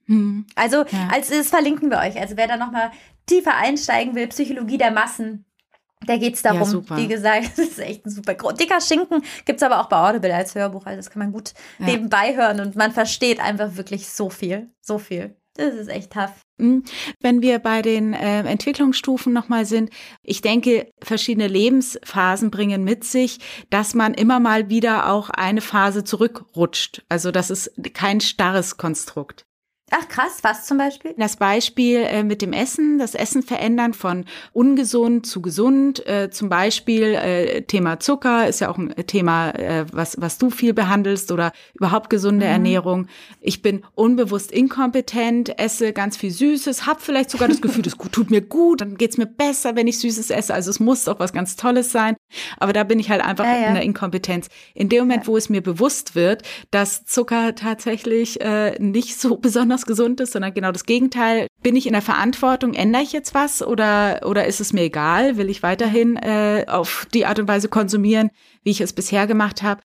Hm. 0.07 0.47
Also, 0.55 0.85
ja. 0.85 1.09
als 1.13 1.29
das 1.29 1.49
verlinken 1.49 1.91
wir 1.91 1.99
euch. 1.99 2.21
Also 2.21 2.37
wer 2.37 2.47
da 2.47 2.57
nochmal 2.57 2.91
tiefer 3.27 3.57
einsteigen 3.57 4.15
will, 4.15 4.29
Psychologie 4.29 4.79
der 4.79 4.91
Massen, 4.91 5.45
da 6.07 6.17
geht 6.17 6.35
es 6.35 6.43
darum, 6.43 6.85
ja, 6.89 6.97
wie 6.97 7.09
gesagt, 7.09 7.51
das 7.57 7.67
ist 7.67 7.79
echt 7.79 8.07
ein 8.07 8.11
super 8.11 8.35
dicker 8.55 8.81
Schinken. 8.81 9.23
Gibt 9.45 9.59
es 9.59 9.63
aber 9.63 9.81
auch 9.81 9.89
bei 9.89 9.97
Audible 9.97 10.35
als 10.35 10.55
Hörbuch. 10.55 10.87
Also 10.87 10.97
das 10.97 11.11
kann 11.11 11.21
man 11.21 11.33
gut 11.33 11.53
ja. 11.79 11.87
nebenbei 11.87 12.37
hören 12.37 12.61
und 12.61 12.75
man 12.77 12.93
versteht 12.93 13.41
einfach 13.41 13.77
wirklich 13.77 14.09
so 14.09 14.31
viel. 14.31 14.71
So 14.81 14.99
viel. 14.99 15.37
Das 15.55 15.75
ist 15.75 15.89
echt 15.89 16.13
tough. 16.13 16.47
Hm. 16.61 16.85
Wenn 17.21 17.43
wir 17.43 17.59
bei 17.59 17.83
den 17.83 18.13
äh, 18.13 18.41
Entwicklungsstufen 18.41 19.33
nochmal 19.33 19.65
sind, 19.65 19.91
ich 20.23 20.43
denke, 20.43 20.91
verschiedene 21.03 21.49
Lebensphasen 21.49 22.51
bringen 22.51 22.85
mit 22.85 23.05
sich, 23.05 23.39
dass 23.71 23.95
man 23.95 24.15
immer 24.15 24.41
mal 24.41 24.69
wieder 24.69 25.11
auch 25.11 25.31
eine 25.31 25.63
Phase 25.63 26.05
zurückrutscht. 26.05 27.03
Also 27.09 27.31
das 27.31 27.51
ist 27.51 27.73
kein 27.95 28.21
starres 28.21 28.77
Konstrukt. 28.77 29.47
Ach 29.93 30.07
krass, 30.09 30.39
was 30.43 30.67
zum 30.67 30.79
Beispiel? 30.79 31.15
Das 31.17 31.37
Beispiel 31.37 31.97
äh, 31.99 32.23
mit 32.23 32.43
dem 32.43 32.53
Essen, 32.53 33.01
das 33.01 33.17
Essen 33.17 33.43
verändern 33.43 33.93
von 33.93 34.25
ungesund 34.53 35.27
zu 35.27 35.43
gesund. 35.43 36.07
Äh, 36.07 36.31
zum 36.31 36.49
Beispiel 36.49 37.15
äh, 37.15 37.63
Thema 37.63 37.99
Zucker 37.99 38.47
ist 38.47 38.61
ja 38.61 38.71
auch 38.71 38.79
ein 38.79 38.95
Thema, 39.07 39.51
äh, 39.51 39.87
was, 39.93 40.21
was 40.21 40.39
du 40.39 40.51
viel 40.51 40.75
behandelst 40.75 41.33
oder 41.33 41.53
überhaupt 41.75 42.09
gesunde 42.09 42.47
mhm. 42.47 42.53
Ernährung. 42.53 43.07
Ich 43.41 43.63
bin 43.63 43.85
unbewusst 43.97 44.53
inkompetent, 44.53 45.59
esse 45.59 45.93
ganz 45.93 46.17
viel 46.17 46.31
Süßes, 46.31 46.87
habe 46.87 47.01
vielleicht 47.01 47.31
sogar 47.31 47.49
das 47.49 47.61
Gefühl, 47.61 47.83
das 47.83 47.97
tut 47.97 48.31
mir 48.31 48.43
gut, 48.43 48.83
dann 48.83 48.97
geht's 48.97 49.19
mir 49.19 49.27
besser, 49.27 49.75
wenn 49.75 49.89
ich 49.89 49.99
Süßes 49.99 50.31
esse. 50.31 50.55
Also 50.55 50.71
es 50.71 50.79
muss 50.79 51.05
doch 51.05 51.19
was 51.19 51.33
ganz 51.33 51.57
Tolles 51.57 51.91
sein. 51.91 52.15
Aber 52.59 52.73
da 52.73 52.85
bin 52.85 53.01
ich 53.01 53.11
halt 53.11 53.25
einfach 53.25 53.45
ja, 53.45 53.59
ja. 53.59 53.67
in 53.69 53.75
der 53.75 53.83
Inkompetenz. 53.83 54.49
In 54.75 54.89
dem 54.89 55.01
Moment, 55.01 55.25
ja. 55.25 55.27
wo 55.27 55.37
es 55.37 55.49
mir 55.49 55.63
bewusst 55.63 56.15
wird, 56.15 56.43
dass 56.71 57.05
Zucker 57.07 57.57
tatsächlich 57.57 58.41
äh, 58.41 58.79
nicht 58.79 59.21
so 59.21 59.37
besonders 59.37 59.80
besonders 59.81 59.87
gesund 59.87 60.21
ist, 60.21 60.33
sondern 60.33 60.55
genau 60.55 60.73
das 60.73 60.85
Gegenteil. 60.85 61.47
Bin 61.63 61.77
ich 61.77 61.87
in 61.87 61.93
der 61.93 62.03
Verantwortung? 62.03 62.75
Ändere 62.75 63.03
ich 63.03 63.13
jetzt 63.13 63.35
was 63.35 63.63
oder, 63.63 64.21
oder 64.25 64.47
ist 64.47 64.61
es 64.61 64.73
mir 64.73 64.83
egal? 64.83 65.37
Will 65.37 65.51
ich 65.51 65.63
weiterhin 65.63 66.17
äh, 66.17 66.65
auf 66.69 67.07
die 67.13 67.27
Art 67.27 67.39
und 67.39 67.49
Weise 67.49 67.69
konsumieren, 67.69 68.31
wie 68.63 68.71
ich 68.71 68.81
es 68.81 68.93
bisher 68.93 69.27
gemacht 69.27 69.63
habe? 69.63 69.83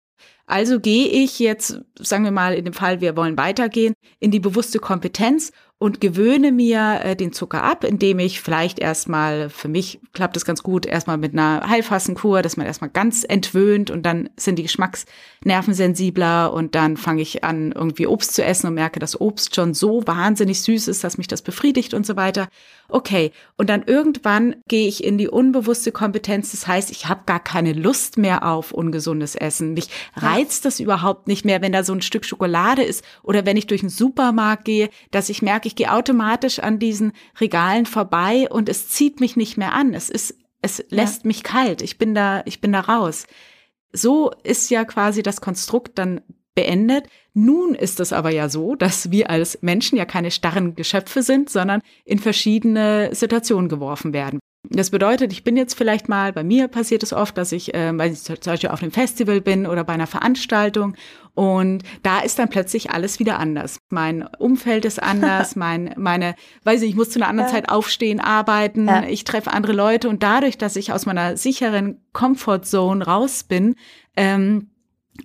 Also 0.48 0.80
gehe 0.80 1.08
ich 1.08 1.40
jetzt, 1.40 1.82
sagen 2.00 2.24
wir 2.24 2.32
mal, 2.32 2.54
in 2.54 2.66
dem 2.66 2.74
Fall, 2.74 3.02
wir 3.02 3.18
wollen 3.18 3.38
weitergehen, 3.38 3.96
in 4.20 4.30
die 4.30 4.40
bewusste 4.40 4.78
Kompetenz 4.78 5.52
und 5.78 6.00
gewöhne 6.00 6.54
mir 6.54 7.02
äh, 7.04 7.16
den 7.18 7.34
Zucker 7.34 7.64
ab, 7.64 7.84
indem 7.84 8.20
ich 8.20 8.40
vielleicht 8.40 8.80
erstmal, 8.80 9.50
für 9.50 9.68
mich 9.68 10.00
klappt 10.14 10.38
es 10.38 10.46
ganz 10.46 10.64
gut, 10.64 10.86
erstmal 10.86 11.18
mit 11.18 11.34
einer 11.34 11.68
Heilfastenkur, 11.68 12.42
dass 12.42 12.56
man 12.56 12.66
erstmal 12.66 12.90
ganz 12.90 13.26
entwöhnt 13.28 13.92
und 13.92 14.04
dann 14.04 14.30
sind 14.38 14.58
die 14.58 14.64
Geschmacksnerven 14.64 15.74
sensibler 15.74 16.54
und 16.54 16.76
dann 16.76 16.96
fange 16.96 17.22
ich 17.22 17.44
an, 17.44 17.74
irgendwie 17.74 18.08
Obst 18.08 18.34
zu 18.34 18.44
essen 18.44 18.68
und 18.68 18.76
merke, 18.76 19.00
dass 19.00 19.20
Obst 19.20 19.54
schon 19.54 19.74
so 19.74 20.08
wahnsinnig 20.08 20.62
süß 20.62 20.88
ist, 20.88 21.04
dass 21.04 21.18
mich 21.18 21.28
das 21.28 21.42
befriedigt 21.42 21.94
und 21.94 22.06
so 22.06 22.16
weiter. 22.16 22.48
Okay, 22.88 23.32
und 23.58 23.70
dann 23.70 23.84
irgendwann 23.84 24.56
gehe 24.70 24.88
ich 24.88 25.04
in 25.04 25.18
die 25.18 25.28
unbewusste 25.28 25.92
Kompetenz, 25.92 26.52
das 26.52 26.68
heißt, 26.68 26.90
ich 26.90 27.08
habe 27.08 27.24
gar 27.26 27.44
keine 27.44 27.74
Lust 27.74 28.18
mehr 28.18 28.48
auf 28.48 28.72
ungesundes 28.72 29.36
Essen. 29.36 29.74
Mich 29.74 29.90
reizt 30.16 30.64
das 30.64 30.80
überhaupt 30.80 31.28
nicht 31.28 31.44
mehr, 31.44 31.62
wenn 31.62 31.74
da 31.74 31.84
so 31.84 31.92
ein 31.92 32.02
Stück 32.02 32.24
Schokolade 32.24 32.84
ist 32.84 33.04
oder 33.24 33.46
wenn 33.46 33.58
ich 33.58 33.68
durch 33.68 33.82
den 33.82 33.90
Supermarkt 33.90 34.64
gehe, 34.64 34.90
dass 35.12 35.30
ich 35.30 35.42
merke, 35.42 35.65
ich 35.66 35.76
gehe 35.76 35.92
automatisch 35.92 36.60
an 36.60 36.80
diesen 36.80 37.14
Regalen 37.40 37.86
vorbei 37.86 38.48
und 38.50 38.70
es 38.70 38.90
zieht 38.90 39.20
mich 39.20 39.36
nicht 39.36 39.58
mehr 39.58 39.74
an. 39.74 39.94
Es 39.94 40.10
ist, 40.10 40.36
es 40.62 40.84
lässt 40.90 41.24
ja. 41.24 41.28
mich 41.28 41.44
kalt. 41.44 41.82
Ich 41.82 41.98
bin 41.98 42.16
da, 42.16 42.42
ich 42.46 42.62
bin 42.62 42.72
da 42.72 42.82
raus. 42.82 43.28
So 43.92 44.32
ist 44.44 44.70
ja 44.70 44.86
quasi 44.86 45.24
das 45.24 45.42
Konstrukt 45.42 45.98
dann 45.98 46.22
beendet. 46.56 47.08
Nun 47.34 47.76
ist 47.76 48.00
es 48.00 48.14
aber 48.14 48.32
ja 48.32 48.50
so, 48.50 48.76
dass 48.76 49.12
wir 49.12 49.30
als 49.30 49.62
Menschen 49.62 49.98
ja 49.98 50.06
keine 50.06 50.32
starren 50.32 50.76
Geschöpfe 50.76 51.22
sind, 51.22 51.50
sondern 51.50 51.82
in 52.06 52.20
verschiedene 52.20 53.14
Situationen 53.14 53.70
geworfen 53.70 54.14
werden. 54.14 54.40
Das 54.70 54.90
bedeutet, 54.90 55.32
ich 55.32 55.44
bin 55.44 55.58
jetzt 55.58 55.76
vielleicht 55.76 56.10
mal, 56.10 56.34
bei 56.34 56.44
mir 56.44 56.68
passiert 56.68 57.04
es 57.04 57.14
oft, 57.14 57.38
dass 57.38 57.52
ich, 57.52 57.74
äh, 57.74 57.98
weil 57.98 58.12
ich 58.12 58.24
zum 58.24 58.36
Beispiel 58.44 58.70
auf 58.70 58.82
einem 58.82 58.92
Festival 58.92 59.42
bin 59.42 59.66
oder 59.66 59.84
bei 59.84 59.94
einer 59.94 60.08
Veranstaltung 60.08 60.96
und 61.34 61.84
da 62.02 62.20
ist 62.20 62.40
dann 62.40 62.50
plötzlich 62.50 62.92
alles 62.92 63.20
wieder 63.20 63.40
anders. 63.40 63.80
Mein 63.90 64.26
Umfeld 64.40 64.86
ist 64.86 65.02
anders, 65.02 65.56
mein, 65.56 65.94
meine, 65.98 66.36
weiß 66.64 66.82
ich, 66.82 66.92
ich 66.92 66.96
muss 66.96 67.10
zu 67.10 67.20
einer 67.20 67.28
anderen 67.28 67.50
ja. 67.50 67.56
Zeit 67.56 67.70
aufstehen, 67.70 68.20
arbeiten, 68.20 68.88
ja. 68.88 69.04
ich 69.04 69.24
treffe 69.24 69.52
andere 69.52 69.74
Leute 69.74 70.10
und 70.10 70.24
dadurch, 70.24 70.58
dass 70.58 70.76
ich 70.76 70.94
aus 70.94 71.06
meiner 71.06 71.38
sicheren 71.38 72.02
Comfortzone 72.14 73.06
raus 73.06 73.44
bin, 73.44 73.76
ähm, 74.16 74.70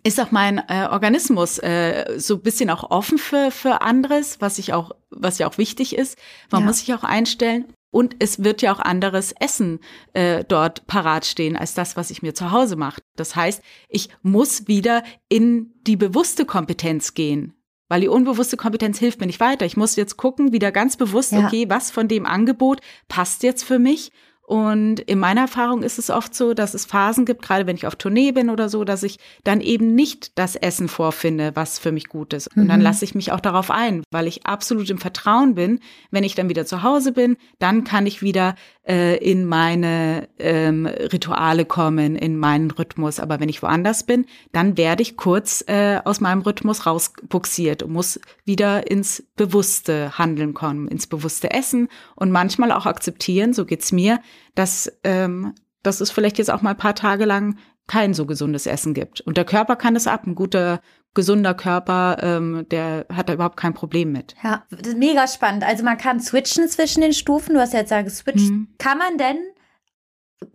ist 0.05 0.21
auch 0.21 0.31
mein 0.31 0.59
äh, 0.69 0.87
Organismus 0.91 1.59
äh, 1.59 2.15
so 2.17 2.35
ein 2.35 2.43
bisschen 2.43 2.71
auch 2.71 2.91
offen 2.91 3.19
für 3.19 3.51
für 3.51 3.83
anderes, 3.83 4.41
was 4.41 4.59
ich 4.59 4.73
auch 4.73 4.93
was 5.11 5.39
ja 5.39 5.49
auch 5.49 5.59
wichtig 5.59 5.97
ist. 5.97 6.17
Man 6.53 6.63
ja. 6.63 6.67
muss 6.67 6.79
sich 6.79 6.95
auch 6.95 7.03
einstellen 7.03 7.65
und 7.91 8.17
es 8.19 8.45
wird 8.45 8.63
ja 8.63 8.73
auch 8.73 8.79
anderes 8.79 9.35
Essen 9.41 9.81
äh, 10.13 10.45
dort 10.45 10.87
parat 10.87 11.27
stehen 11.27 11.57
als 11.57 11.75
das, 11.75 11.97
was 11.97 12.11
ich 12.11 12.23
mir 12.23 12.35
zu 12.35 12.51
Hause 12.51 12.77
mache. 12.77 13.03
Das 13.17 13.35
heißt, 13.37 13.63
ich 13.89 14.09
muss 14.23 14.69
wieder 14.69 15.03
in 15.29 15.73
die 15.87 15.97
bewusste 15.97 16.45
Kompetenz 16.45 17.15
gehen. 17.15 17.55
Weil 17.89 18.03
die 18.03 18.09
unbewusste 18.09 18.57
Kompetenz 18.57 19.01
hilft 19.01 19.19
mir 19.19 19.27
nicht 19.27 19.41
weiter. 19.41 19.67
Ich 19.67 19.77
muss 19.77 19.97
jetzt 19.97 20.17
gucken, 20.17 20.53
wieder 20.53 20.71
ganz 20.71 20.97
bewusst, 20.97 21.33
ja. 21.33 21.45
okay, 21.45 21.67
was 21.69 21.91
von 21.91 22.07
dem 22.07 22.25
Angebot 22.25 22.81
passt 23.09 23.43
jetzt 23.43 23.65
für 23.65 23.81
mich 23.81 24.13
und 24.51 24.99
in 24.99 25.21
meiner 25.21 25.43
Erfahrung 25.43 25.85
ist 25.85 25.97
es 26.01 26.11
oft 26.11 26.35
so, 26.35 26.55
dass 26.55 26.75
es 26.75 26.85
Phasen 26.85 27.25
gibt, 27.25 27.41
gerade 27.41 27.69
wenn 27.69 27.77
ich 27.77 27.87
auf 27.87 27.95
Tournee 27.95 28.33
bin 28.33 28.51
oder 28.51 28.69
so, 28.69 28.83
dass 28.83 29.05
ich 29.05 29.21
dann 29.45 29.61
eben 29.61 29.95
nicht 29.95 30.37
das 30.37 30.57
Essen 30.57 30.89
vorfinde, 30.89 31.53
was 31.55 31.79
für 31.79 31.93
mich 31.93 32.09
gut 32.09 32.33
ist. 32.33 32.49
Und 32.57 32.67
dann 32.67 32.81
mhm. 32.81 32.85
lasse 32.85 33.05
ich 33.05 33.15
mich 33.15 33.31
auch 33.31 33.39
darauf 33.39 33.71
ein, 33.71 34.03
weil 34.11 34.27
ich 34.27 34.47
absolut 34.47 34.91
im 34.91 34.99
Vertrauen 34.99 35.55
bin. 35.55 35.79
Wenn 36.11 36.25
ich 36.25 36.35
dann 36.35 36.49
wieder 36.49 36.67
zu 36.67 36.83
Hause 36.83 37.13
bin, 37.13 37.37
dann 37.61 37.85
kann 37.85 38.07
ich 38.07 38.23
wieder 38.23 38.57
äh, 38.87 39.17
in 39.19 39.45
meine 39.45 40.29
ähm, 40.39 40.87
Rituale 40.87 41.65
kommen, 41.65 42.17
in 42.17 42.39
meinen 42.39 42.71
Rhythmus. 42.71 43.21
Aber 43.21 43.41
wenn 43.41 43.49
ich 43.49 43.63
woanders 43.63 44.05
bin, 44.05 44.27
dann 44.53 44.77
werde 44.77 45.03
ich 45.03 45.17
kurz 45.17 45.65
äh, 45.67 46.01
aus 46.05 46.21
meinem 46.21 46.43
Rhythmus 46.43 46.87
rausbuxiert 46.87 47.83
und 47.83 47.93
muss 47.93 48.21
wieder 48.45 48.91
ins 48.91 49.23
bewusste 49.37 50.19
Handeln 50.19 50.55
kommen, 50.55 50.89
ins 50.89 51.07
bewusste 51.07 51.51
Essen 51.51 51.89
und 52.17 52.31
manchmal 52.31 52.73
auch 52.73 52.87
akzeptieren, 52.87 53.53
so 53.53 53.65
geht's 53.65 53.93
mir, 53.93 54.21
dass, 54.55 54.91
ähm, 55.05 55.55
dass 55.83 56.01
es 56.01 56.11
vielleicht 56.11 56.39
jetzt 56.39 56.51
auch 56.51 56.63
mal 56.63 56.71
ein 56.71 56.77
paar 56.77 56.95
Tage 56.95 57.25
lang 57.25 57.57
kein 57.91 58.15
so 58.15 58.25
gesundes 58.25 58.67
Essen 58.67 58.95
gibt. 58.95 59.21
Und 59.21 59.37
der 59.37 59.45
Körper 59.45 59.75
kann 59.75 59.97
es 59.97 60.07
ab. 60.07 60.25
Ein 60.25 60.37
guter, 60.37 60.81
gesunder 61.15 61.55
Körper, 61.55 62.19
ähm, 62.23 62.67
der 62.71 63.07
hat 63.13 63.29
da 63.29 63.35
überhaupt 63.35 63.57
kein 63.57 63.75
Problem 63.75 64.13
mit. 64.13 64.35
Ja, 64.43 64.65
das 64.71 64.89
ist 64.89 64.99
mega 64.99 65.27
spannend. 65.27 65.65
Also 65.65 65.85
man 65.85 65.99
kann 65.99 66.21
switchen 66.21 66.69
zwischen 66.69 67.01
den 67.01 67.13
Stufen. 67.13 67.55
Du 67.55 67.61
hast 67.61 67.73
ja 67.73 67.81
jetzt 67.81 67.91
ja 67.91 68.03
geswitcht. 68.03 68.51
Mhm. 68.51 68.69
Kann 68.79 68.99
man 68.99 69.19
denn, 69.19 69.39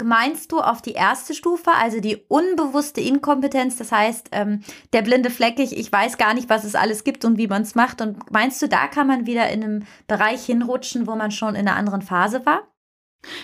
meinst 0.03 0.51
du, 0.51 0.61
auf 0.61 0.81
die 0.81 0.93
erste 0.93 1.33
Stufe, 1.33 1.71
also 1.71 1.99
die 1.99 2.17
unbewusste 2.29 3.01
Inkompetenz, 3.01 3.75
das 3.75 3.91
heißt, 3.91 4.29
ähm, 4.31 4.61
der 4.93 5.01
blinde 5.01 5.29
Fleck, 5.29 5.59
ich, 5.59 5.77
ich 5.77 5.91
weiß 5.91 6.17
gar 6.17 6.33
nicht, 6.33 6.49
was 6.49 6.63
es 6.63 6.75
alles 6.75 7.03
gibt 7.03 7.25
und 7.25 7.37
wie 7.37 7.47
man 7.47 7.63
es 7.63 7.75
macht. 7.75 8.01
Und 8.01 8.31
meinst 8.31 8.61
du, 8.61 8.67
da 8.67 8.87
kann 8.87 9.07
man 9.07 9.25
wieder 9.25 9.49
in 9.49 9.63
einem 9.63 9.83
Bereich 10.07 10.45
hinrutschen, 10.45 11.05
wo 11.05 11.15
man 11.15 11.31
schon 11.31 11.55
in 11.55 11.67
einer 11.67 11.75
anderen 11.75 12.01
Phase 12.01 12.45
war? 12.45 12.63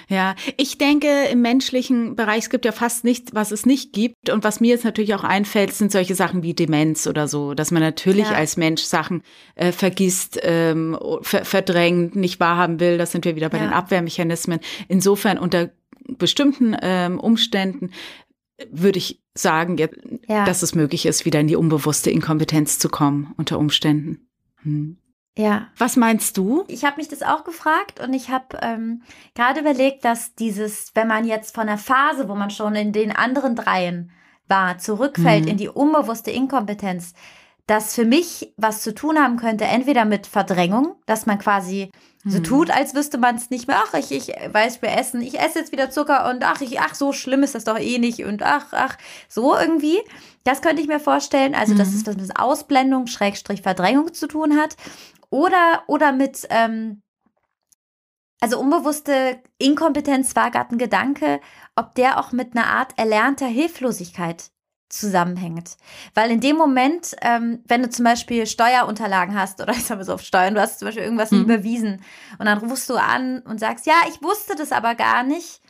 Ja, 0.08 0.36
ich 0.58 0.78
denke, 0.78 1.08
im 1.32 1.42
menschlichen 1.42 2.16
Bereich, 2.16 2.44
es 2.44 2.50
gibt 2.50 2.66
ja 2.66 2.72
fast 2.72 3.04
nichts, 3.04 3.34
was 3.34 3.52
es 3.52 3.66
nicht 3.66 3.94
gibt. 3.94 4.30
Und 4.30 4.44
was 4.44 4.60
mir 4.60 4.70
jetzt 4.70 4.86
natürlich 4.86 5.16
auch 5.16 5.24
einfällt, 5.24 5.74
sind 5.74 5.92
solche 5.92 6.16
Sachen 6.16 6.44
wie 6.44 6.54
Demenz 6.54 7.08
oder 7.08 7.28
so, 7.28 7.54
dass 7.54 7.72
man 7.72 7.82
natürlich 7.82 8.30
ja. 8.30 8.36
als 8.36 8.58
Mensch 8.58 8.84
Sachen 8.84 9.24
äh, 9.56 9.72
vergisst, 9.72 10.40
ähm, 10.44 10.98
ver 11.22 11.46
verdrängt, 11.46 12.16
nicht 12.16 12.40
wahrhaben 12.40 12.80
will. 12.80 12.98
Das 12.98 13.12
sind 13.12 13.26
wir 13.26 13.36
wieder 13.36 13.50
bei 13.50 13.58
ja. 13.58 13.66
den 13.66 13.74
Abwehrmechanismen. 13.74 14.60
Insofern 14.88 15.38
unter 15.38 15.70
bestimmten 16.18 16.76
ähm, 16.82 17.20
Umständen 17.20 17.92
würde 18.70 19.00
ich 19.00 19.22
sagen, 19.34 19.78
ja. 20.28 20.46
dass 20.46 20.62
es 20.62 20.76
möglich 20.76 21.06
ist, 21.06 21.26
wieder 21.26 21.40
in 21.40 21.48
die 21.48 21.56
unbewusste 21.56 22.12
Inkompetenz 22.12 22.80
zu 22.80 22.90
kommen 22.90 23.34
unter 23.38 23.58
Umständen. 23.58 24.28
Hm. 24.64 24.98
Ja. 25.38 25.68
Was 25.78 25.96
meinst 25.96 26.38
du? 26.38 26.66
Ich 26.68 26.84
habe 26.84 26.98
mich 26.98 27.08
das 27.08 27.24
auch 27.24 27.44
gefragt 27.44 28.00
und 28.02 28.14
ich 28.14 28.30
habe 28.30 28.60
ähm, 28.62 29.02
gerade 29.34 29.62
überlegt, 29.62 30.04
dass 30.04 30.36
dieses, 30.36 30.92
wenn 30.94 31.08
man 31.08 31.26
jetzt 31.26 31.56
von 31.56 31.68
der 31.68 31.78
Phase, 31.78 32.28
wo 32.28 32.36
man 32.36 32.50
schon 32.50 32.76
in 32.76 32.92
den 32.92 33.16
anderen 33.16 33.56
dreien 33.56 34.12
war, 34.48 34.78
zurückfällt 34.78 35.46
mhm. 35.46 35.52
in 35.52 35.58
die 35.58 35.70
unbewusste 35.70 36.32
Inkompetenz, 36.32 37.14
das 37.66 37.96
für 37.96 38.04
mich 38.04 38.54
was 38.58 38.82
zu 38.82 38.94
tun 38.94 39.18
haben 39.18 39.38
könnte, 39.38 39.64
entweder 39.64 40.04
mit 40.04 40.28
Verdrängung, 40.28 40.96
dass 41.06 41.26
man 41.26 41.40
quasi 41.40 41.90
so 42.26 42.40
mhm. 42.40 42.44
tut, 42.44 42.70
als 42.70 42.94
wüsste 42.94 43.18
man 43.18 43.36
es 43.36 43.50
nicht 43.50 43.68
mehr. 43.68 43.82
Ach, 43.84 43.94
ich, 43.94 44.12
ich 44.12 44.28
weiß, 44.28 44.82
wir 44.82 44.92
essen, 44.92 45.22
ich 45.22 45.40
esse 45.40 45.60
jetzt 45.60 45.72
wieder 45.72 45.90
Zucker 45.90 46.30
und 46.30 46.44
ach, 46.44 46.62
ich, 46.62 46.80
ach, 46.80 46.94
so 46.94 47.14
schlimm 47.14 47.42
ist 47.42 47.56
das 47.56 47.64
doch 47.64 47.80
eh 47.80 47.98
nicht 47.98 48.26
und 48.26 48.44
ach, 48.44 48.68
ach, 48.72 48.98
so 49.28 49.56
irgendwie. 49.58 50.00
Das 50.44 50.62
könnte 50.62 50.82
ich 50.82 50.88
mir 50.88 51.00
vorstellen. 51.00 51.56
Also, 51.56 51.74
mhm. 51.74 51.78
dass 51.78 51.94
es 51.94 52.04
das 52.04 52.18
mit 52.18 52.38
Ausblendung, 52.38 53.08
Schrägstrich, 53.08 53.62
Verdrängung 53.62 54.14
zu 54.14 54.28
tun 54.28 54.58
hat. 54.58 54.76
Oder, 55.32 55.84
oder 55.88 56.12
mit, 56.12 56.46
ähm, 56.50 57.02
also 58.40 58.60
unbewusste 58.60 59.42
Inkompetenz 59.58 60.36
war 60.36 60.52
gerade 60.52 60.76
ein 60.76 60.78
Gedanke, 60.78 61.40
ob 61.76 61.96
der 61.96 62.20
auch 62.20 62.32
mit 62.34 62.56
einer 62.56 62.68
Art 62.68 62.98
erlernter 62.98 63.48
Hilflosigkeit 63.48 64.52
zusammenhängt. 64.90 65.78
Weil 66.14 66.32
in 66.32 66.42
dem 66.42 66.58
Moment, 66.58 67.16
ähm, 67.22 67.64
wenn 67.66 67.82
du 67.82 67.90
zum 67.90 68.04
Beispiel 68.04 68.46
Steuerunterlagen 68.46 69.40
hast, 69.40 69.62
oder 69.62 69.72
ich 69.74 69.86
sag 69.86 69.98
mal 69.98 70.04
so 70.04 70.14
auf 70.14 70.22
Steuern, 70.22 70.54
du 70.54 70.62
hast 70.62 70.80
zum 70.80 70.88
Beispiel 70.88 71.06
irgendwas 71.06 71.32
mhm. 71.32 71.44
überwiesen 71.44 72.04
und 72.38 72.46
dann 72.46 72.58
rufst 72.58 72.90
du 72.90 72.96
an 72.96 73.40
und 73.40 73.60
sagst, 73.60 73.86
ja, 73.86 73.96
ich 74.10 74.22
wusste 74.22 74.56
das 74.56 74.74
aber 74.74 74.96
gar 74.96 75.24
nicht. 75.24 75.62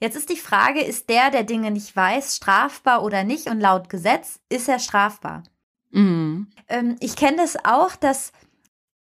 Jetzt 0.00 0.16
ist 0.16 0.30
die 0.30 0.36
Frage, 0.36 0.80
ist 0.80 1.08
der, 1.08 1.30
der 1.30 1.42
Dinge 1.42 1.72
nicht 1.72 1.94
weiß, 1.96 2.36
strafbar 2.36 3.02
oder 3.02 3.24
nicht? 3.24 3.50
Und 3.50 3.60
laut 3.60 3.88
Gesetz 3.88 4.38
ist 4.48 4.68
er 4.68 4.78
strafbar. 4.78 5.42
Mhm. 5.90 6.50
Ähm, 6.68 6.96
ich 7.00 7.16
kenne 7.16 7.38
das 7.38 7.56
auch, 7.64 7.96
dass 7.96 8.32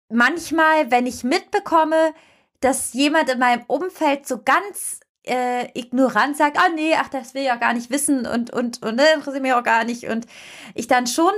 manchmal, 0.08 0.90
wenn 0.90 1.06
ich 1.06 1.24
mitbekomme, 1.24 2.14
dass 2.60 2.92
jemand 2.94 3.28
in 3.30 3.38
meinem 3.38 3.64
Umfeld 3.66 4.26
so 4.26 4.42
ganz 4.42 5.00
äh, 5.26 5.68
ignorant 5.78 6.36
sagt, 6.36 6.58
ah 6.58 6.68
nee, 6.74 6.94
ach, 6.96 7.08
das 7.08 7.34
will 7.34 7.42
ich 7.42 7.48
ja 7.48 7.56
gar 7.56 7.74
nicht 7.74 7.90
wissen 7.90 8.26
und, 8.26 8.52
und, 8.52 8.82
und, 8.82 8.96
ne, 8.96 9.04
interessiert 9.14 9.42
mich 9.42 9.52
auch 9.52 9.62
gar 9.62 9.84
nicht. 9.84 10.04
Und 10.04 10.26
ich 10.74 10.86
dann 10.86 11.06
schon 11.06 11.32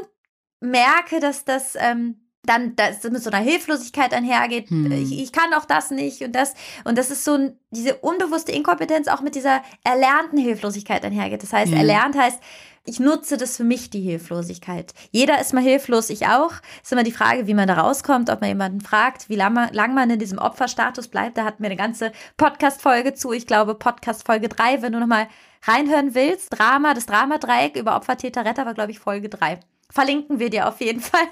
merke, 0.60 1.20
dass 1.20 1.44
das, 1.44 1.74
ähm, 1.78 2.20
dann 2.44 2.76
das 2.76 3.02
mit 3.04 3.22
so 3.22 3.30
einer 3.30 3.42
Hilflosigkeit 3.42 4.12
einhergeht. 4.14 4.70
Hm. 4.70 4.92
Ich, 4.92 5.18
ich, 5.18 5.32
kann 5.32 5.52
auch 5.54 5.64
das 5.64 5.90
nicht 5.90 6.22
und 6.22 6.32
das. 6.32 6.54
Und 6.84 6.96
das 6.96 7.10
ist 7.10 7.24
so 7.24 7.34
ein, 7.34 7.58
diese 7.70 7.96
unbewusste 7.96 8.52
Inkompetenz 8.52 9.08
auch 9.08 9.20
mit 9.20 9.34
dieser 9.34 9.62
erlernten 9.84 10.38
Hilflosigkeit 10.38 11.04
einhergeht. 11.04 11.42
Das 11.42 11.52
heißt, 11.52 11.72
ja. 11.72 11.78
erlernt 11.78 12.16
heißt, 12.16 12.40
ich 12.84 13.00
nutze 13.00 13.36
das 13.36 13.56
für 13.56 13.64
mich, 13.64 13.90
die 13.90 14.00
Hilflosigkeit. 14.00 14.94
Jeder 15.10 15.40
ist 15.40 15.52
mal 15.52 15.62
hilflos, 15.62 16.10
ich 16.10 16.26
auch. 16.26 16.52
Ist 16.82 16.92
immer 16.92 17.02
die 17.02 17.12
Frage, 17.12 17.46
wie 17.46 17.54
man 17.54 17.68
da 17.68 17.74
rauskommt, 17.74 18.30
ob 18.30 18.40
man 18.40 18.48
jemanden 18.48 18.80
fragt, 18.80 19.28
wie 19.28 19.36
lange 19.36 19.68
lang 19.72 19.94
man 19.94 20.10
in 20.10 20.18
diesem 20.18 20.38
Opferstatus 20.38 21.08
bleibt. 21.08 21.36
Da 21.36 21.44
hatten 21.44 21.62
wir 21.62 21.68
eine 21.68 21.76
ganze 21.76 22.12
Podcast-Folge 22.36 23.14
zu. 23.14 23.32
Ich 23.32 23.46
glaube, 23.46 23.74
Podcast-Folge 23.74 24.48
3, 24.48 24.82
wenn 24.82 24.92
du 24.92 25.00
nochmal 25.00 25.28
reinhören 25.64 26.14
willst. 26.14 26.58
Drama, 26.58 26.94
das 26.94 27.06
Dramadreieck 27.06 27.76
über 27.76 27.96
Opfer, 27.96 28.16
Täter, 28.16 28.44
Retter 28.44 28.66
war, 28.66 28.74
glaube 28.74 28.90
ich, 28.90 28.98
Folge 28.98 29.28
3. 29.28 29.60
Verlinken 29.90 30.38
wir 30.38 30.50
dir 30.50 30.68
auf 30.68 30.80
jeden 30.80 31.00
Fall, 31.02 31.26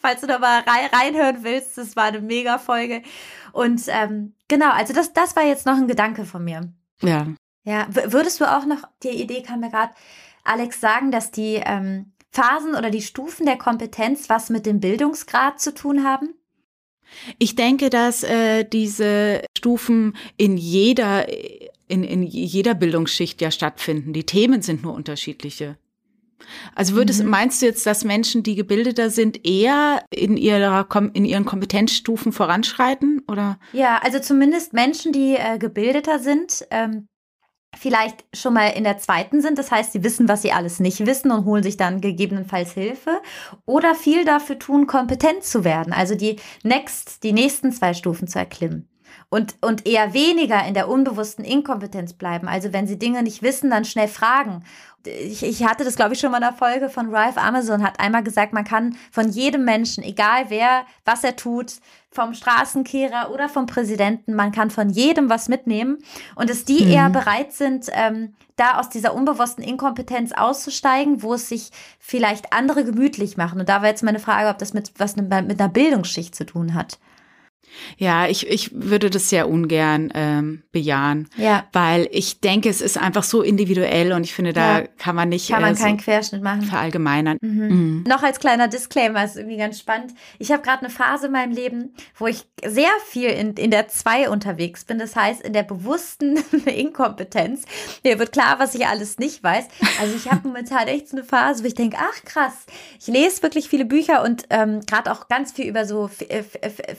falls 0.00 0.20
du 0.20 0.26
da 0.26 0.38
mal 0.38 0.60
rein, 0.60 0.88
reinhören 0.92 1.42
willst. 1.42 1.78
Das 1.78 1.96
war 1.96 2.04
eine 2.04 2.20
mega 2.20 2.58
Folge. 2.58 3.02
Und 3.52 3.82
ähm, 3.88 4.34
genau, 4.48 4.70
also 4.70 4.92
das, 4.92 5.12
das 5.12 5.36
war 5.36 5.44
jetzt 5.44 5.66
noch 5.66 5.76
ein 5.76 5.88
Gedanke 5.88 6.24
von 6.24 6.44
mir. 6.44 6.72
Ja. 7.02 7.26
Ja, 7.66 7.86
würdest 7.88 8.40
du 8.40 8.44
auch 8.44 8.66
noch, 8.66 8.82
die 9.02 9.08
Idee 9.08 9.42
kam 9.42 9.60
mir 9.60 9.70
gerade, 9.70 9.94
Alex, 10.44 10.80
sagen, 10.80 11.10
dass 11.10 11.30
die 11.30 11.60
ähm, 11.64 12.12
Phasen 12.30 12.74
oder 12.74 12.90
die 12.90 13.02
Stufen 13.02 13.46
der 13.46 13.56
Kompetenz 13.56 14.28
was 14.28 14.50
mit 14.50 14.66
dem 14.66 14.80
Bildungsgrad 14.80 15.60
zu 15.60 15.74
tun 15.74 16.04
haben? 16.04 16.34
Ich 17.38 17.54
denke, 17.54 17.90
dass 17.90 18.22
äh, 18.22 18.64
diese 18.64 19.42
Stufen 19.56 20.16
in 20.36 20.56
jeder, 20.56 21.26
in, 21.88 22.02
in 22.02 22.22
jeder 22.22 22.74
Bildungsschicht 22.74 23.40
ja 23.40 23.50
stattfinden. 23.50 24.12
Die 24.12 24.24
Themen 24.24 24.62
sind 24.62 24.82
nur 24.82 24.94
unterschiedliche. 24.94 25.76
Also 26.74 26.94
würdest, 26.94 27.22
mhm. 27.22 27.30
meinst 27.30 27.62
du 27.62 27.66
jetzt, 27.66 27.86
dass 27.86 28.04
Menschen, 28.04 28.42
die 28.42 28.54
gebildeter 28.54 29.10
sind, 29.10 29.46
eher 29.46 30.04
in 30.10 30.36
ihrer 30.36 30.86
in 31.14 31.24
ihren 31.24 31.44
Kompetenzstufen 31.44 32.32
voranschreiten 32.32 33.22
oder? 33.28 33.58
Ja, 33.72 33.98
also 34.02 34.18
zumindest 34.18 34.72
Menschen, 34.72 35.12
die 35.12 35.36
äh, 35.36 35.58
gebildeter 35.58 36.18
sind, 36.18 36.66
ähm, 36.70 37.06
vielleicht 37.78 38.24
schon 38.34 38.54
mal 38.54 38.68
in 38.68 38.84
der 38.84 38.98
zweiten 38.98 39.40
sind. 39.40 39.58
Das 39.58 39.70
heißt, 39.70 39.92
sie 39.92 40.02
wissen, 40.04 40.28
was 40.28 40.42
sie 40.42 40.52
alles 40.52 40.80
nicht 40.80 41.06
wissen 41.06 41.30
und 41.30 41.44
holen 41.44 41.62
sich 41.62 41.76
dann 41.76 42.00
gegebenenfalls 42.00 42.72
Hilfe. 42.72 43.20
Oder 43.66 43.94
viel 43.94 44.24
dafür 44.24 44.58
tun, 44.58 44.86
kompetent 44.86 45.44
zu 45.44 45.64
werden. 45.64 45.92
Also 45.92 46.14
die 46.14 46.36
next, 46.62 47.22
die 47.22 47.32
nächsten 47.32 47.72
zwei 47.72 47.94
Stufen 47.94 48.28
zu 48.28 48.38
erklimmen. 48.38 48.88
Und, 49.28 49.56
und 49.60 49.86
eher 49.86 50.14
weniger 50.14 50.64
in 50.66 50.74
der 50.74 50.88
unbewussten 50.88 51.44
Inkompetenz 51.44 52.12
bleiben. 52.12 52.48
Also 52.48 52.72
wenn 52.72 52.86
sie 52.86 52.98
Dinge 52.98 53.22
nicht 53.22 53.42
wissen, 53.42 53.70
dann 53.70 53.84
schnell 53.84 54.08
fragen 54.08 54.64
ich, 55.06 55.42
ich 55.42 55.64
hatte 55.64 55.84
das, 55.84 55.96
glaube 55.96 56.14
ich, 56.14 56.20
schon 56.20 56.30
mal 56.30 56.38
in 56.38 56.44
einer 56.44 56.56
Folge 56.56 56.88
von 56.88 57.14
Ralph 57.14 57.36
Amazon, 57.36 57.82
hat 57.82 58.00
einmal 58.00 58.22
gesagt, 58.22 58.52
man 58.52 58.64
kann 58.64 58.96
von 59.10 59.28
jedem 59.28 59.64
Menschen, 59.64 60.02
egal 60.02 60.46
wer, 60.48 60.84
was 61.04 61.24
er 61.24 61.36
tut, 61.36 61.74
vom 62.10 62.32
Straßenkehrer 62.32 63.30
oder 63.32 63.48
vom 63.48 63.66
Präsidenten, 63.66 64.34
man 64.34 64.52
kann 64.52 64.70
von 64.70 64.88
jedem 64.88 65.28
was 65.28 65.48
mitnehmen 65.48 65.98
und 66.36 66.48
dass 66.48 66.64
die 66.64 66.84
mhm. 66.84 66.90
eher 66.90 67.10
bereit 67.10 67.52
sind, 67.52 67.88
ähm, 67.92 68.34
da 68.56 68.78
aus 68.78 68.88
dieser 68.88 69.14
unbewussten 69.14 69.64
Inkompetenz 69.64 70.32
auszusteigen, 70.32 71.22
wo 71.22 71.34
es 71.34 71.48
sich 71.48 71.70
vielleicht 71.98 72.52
andere 72.52 72.84
gemütlich 72.84 73.36
machen. 73.36 73.58
Und 73.58 73.68
da 73.68 73.82
war 73.82 73.88
jetzt 73.88 74.04
meine 74.04 74.20
Frage, 74.20 74.48
ob 74.48 74.58
das 74.58 74.74
mit 74.74 74.92
was 74.96 75.16
mit 75.16 75.32
einer 75.32 75.68
Bildungsschicht 75.68 76.36
zu 76.36 76.46
tun 76.46 76.74
hat. 76.74 76.98
Ja, 77.98 78.26
ich, 78.26 78.48
ich 78.48 78.70
würde 78.72 79.10
das 79.10 79.28
sehr 79.28 79.48
ungern 79.48 80.10
ähm, 80.14 80.62
bejahen, 80.72 81.28
ja. 81.36 81.64
weil 81.72 82.08
ich 82.10 82.40
denke, 82.40 82.68
es 82.68 82.80
ist 82.80 82.98
einfach 82.98 83.22
so 83.22 83.42
individuell 83.42 84.12
und 84.12 84.24
ich 84.24 84.34
finde, 84.34 84.52
da 84.52 84.80
ja. 84.80 84.86
kann 84.98 85.14
man 85.16 85.28
nicht 85.28 85.50
kann 85.50 85.62
man 85.62 85.74
äh, 85.74 85.78
keinen 85.78 85.98
Querschnitt 85.98 86.42
machen. 86.42 86.62
verallgemeinern. 86.62 87.38
Mhm. 87.40 87.68
Mhm. 87.68 88.04
Noch 88.06 88.22
als 88.22 88.38
kleiner 88.38 88.68
Disclaimer, 88.68 89.24
ist 89.24 89.36
irgendwie 89.36 89.56
ganz 89.56 89.78
spannend. 89.78 90.14
Ich 90.38 90.50
habe 90.52 90.62
gerade 90.62 90.80
eine 90.80 90.90
Phase 90.90 91.26
in 91.26 91.32
meinem 91.32 91.52
Leben, 91.52 91.94
wo 92.16 92.26
ich 92.26 92.46
sehr 92.64 92.90
viel 93.06 93.30
in, 93.30 93.54
in 93.54 93.70
der 93.70 93.88
Zwei 93.88 94.28
unterwegs 94.28 94.84
bin. 94.84 94.98
Das 94.98 95.14
heißt, 95.14 95.42
in 95.42 95.52
der 95.52 95.62
bewussten 95.62 96.38
Inkompetenz. 96.66 97.64
Mir 98.02 98.18
wird 98.18 98.32
klar, 98.32 98.58
was 98.58 98.74
ich 98.74 98.86
alles 98.86 99.18
nicht 99.18 99.42
weiß. 99.42 99.66
Also 100.00 100.16
ich 100.16 100.30
habe 100.30 100.40
momentan 100.48 100.88
echt 100.88 101.08
so 101.08 101.16
eine 101.16 101.24
Phase, 101.24 101.62
wo 101.62 101.68
ich 101.68 101.74
denke, 101.74 101.96
ach 102.00 102.24
krass, 102.24 102.66
ich 102.98 103.06
lese 103.06 103.42
wirklich 103.42 103.68
viele 103.68 103.84
Bücher 103.84 104.22
und 104.22 104.44
ähm, 104.50 104.80
gerade 104.86 105.12
auch 105.12 105.28
ganz 105.28 105.52
viel 105.52 105.66
über 105.66 105.84
so 105.84 106.10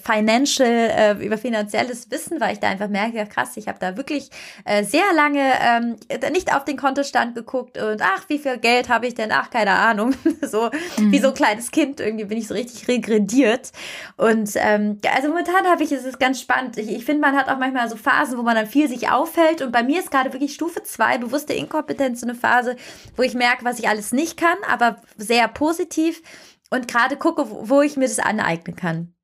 Financial 0.03 0.54
äh, 0.63 1.13
über 1.13 1.37
finanzielles 1.37 2.09
Wissen, 2.11 2.39
weil 2.39 2.53
ich 2.53 2.59
da 2.59 2.67
einfach 2.67 2.87
merke, 2.87 3.17
ja 3.17 3.25
krass, 3.25 3.57
ich 3.57 3.67
habe 3.67 3.79
da 3.79 3.97
wirklich 3.97 4.29
äh, 4.63 4.83
sehr 4.83 5.05
lange 5.15 5.41
ähm, 5.61 5.95
nicht 6.31 6.53
auf 6.53 6.65
den 6.65 6.77
Kontostand 6.77 7.35
geguckt 7.35 7.77
und 7.77 8.01
ach, 8.01 8.25
wie 8.27 8.39
viel 8.39 8.57
Geld 8.57 8.89
habe 8.89 9.07
ich 9.07 9.15
denn? 9.15 9.31
Ach, 9.31 9.49
keine 9.49 9.71
Ahnung. 9.71 10.15
so 10.41 10.69
mhm. 10.97 11.11
wie 11.11 11.19
so 11.19 11.29
ein 11.29 11.33
kleines 11.33 11.71
Kind 11.71 11.99
irgendwie 11.99 12.25
bin 12.25 12.37
ich 12.37 12.47
so 12.47 12.53
richtig 12.53 12.87
regrediert. 12.87 13.71
Und 14.17 14.51
ähm, 14.55 14.99
also 15.13 15.29
momentan 15.29 15.65
habe 15.65 15.83
ich, 15.83 15.91
es 15.91 16.05
ist 16.05 16.19
ganz 16.19 16.39
spannend. 16.39 16.77
Ich, 16.77 16.89
ich 16.89 17.05
finde, 17.05 17.21
man 17.21 17.35
hat 17.35 17.49
auch 17.49 17.57
manchmal 17.57 17.89
so 17.89 17.95
Phasen, 17.95 18.37
wo 18.37 18.43
man 18.43 18.55
dann 18.55 18.67
viel 18.67 18.87
sich 18.87 19.09
aufhält. 19.09 19.61
Und 19.61 19.71
bei 19.71 19.83
mir 19.83 19.99
ist 19.99 20.11
gerade 20.11 20.33
wirklich 20.33 20.53
Stufe 20.53 20.83
2, 20.83 21.19
bewusste 21.19 21.53
Inkompetenz, 21.53 22.21
so 22.21 22.27
eine 22.27 22.35
Phase, 22.35 22.75
wo 23.15 23.23
ich 23.23 23.33
merke, 23.33 23.65
was 23.65 23.79
ich 23.79 23.87
alles 23.87 24.11
nicht 24.11 24.37
kann, 24.37 24.57
aber 24.69 24.97
sehr 25.17 25.47
positiv 25.47 26.21
und 26.69 26.87
gerade 26.87 27.17
gucke, 27.17 27.45
wo 27.49 27.81
ich 27.81 27.97
mir 27.97 28.07
das 28.07 28.19
aneignen 28.19 28.75
kann. 28.75 29.14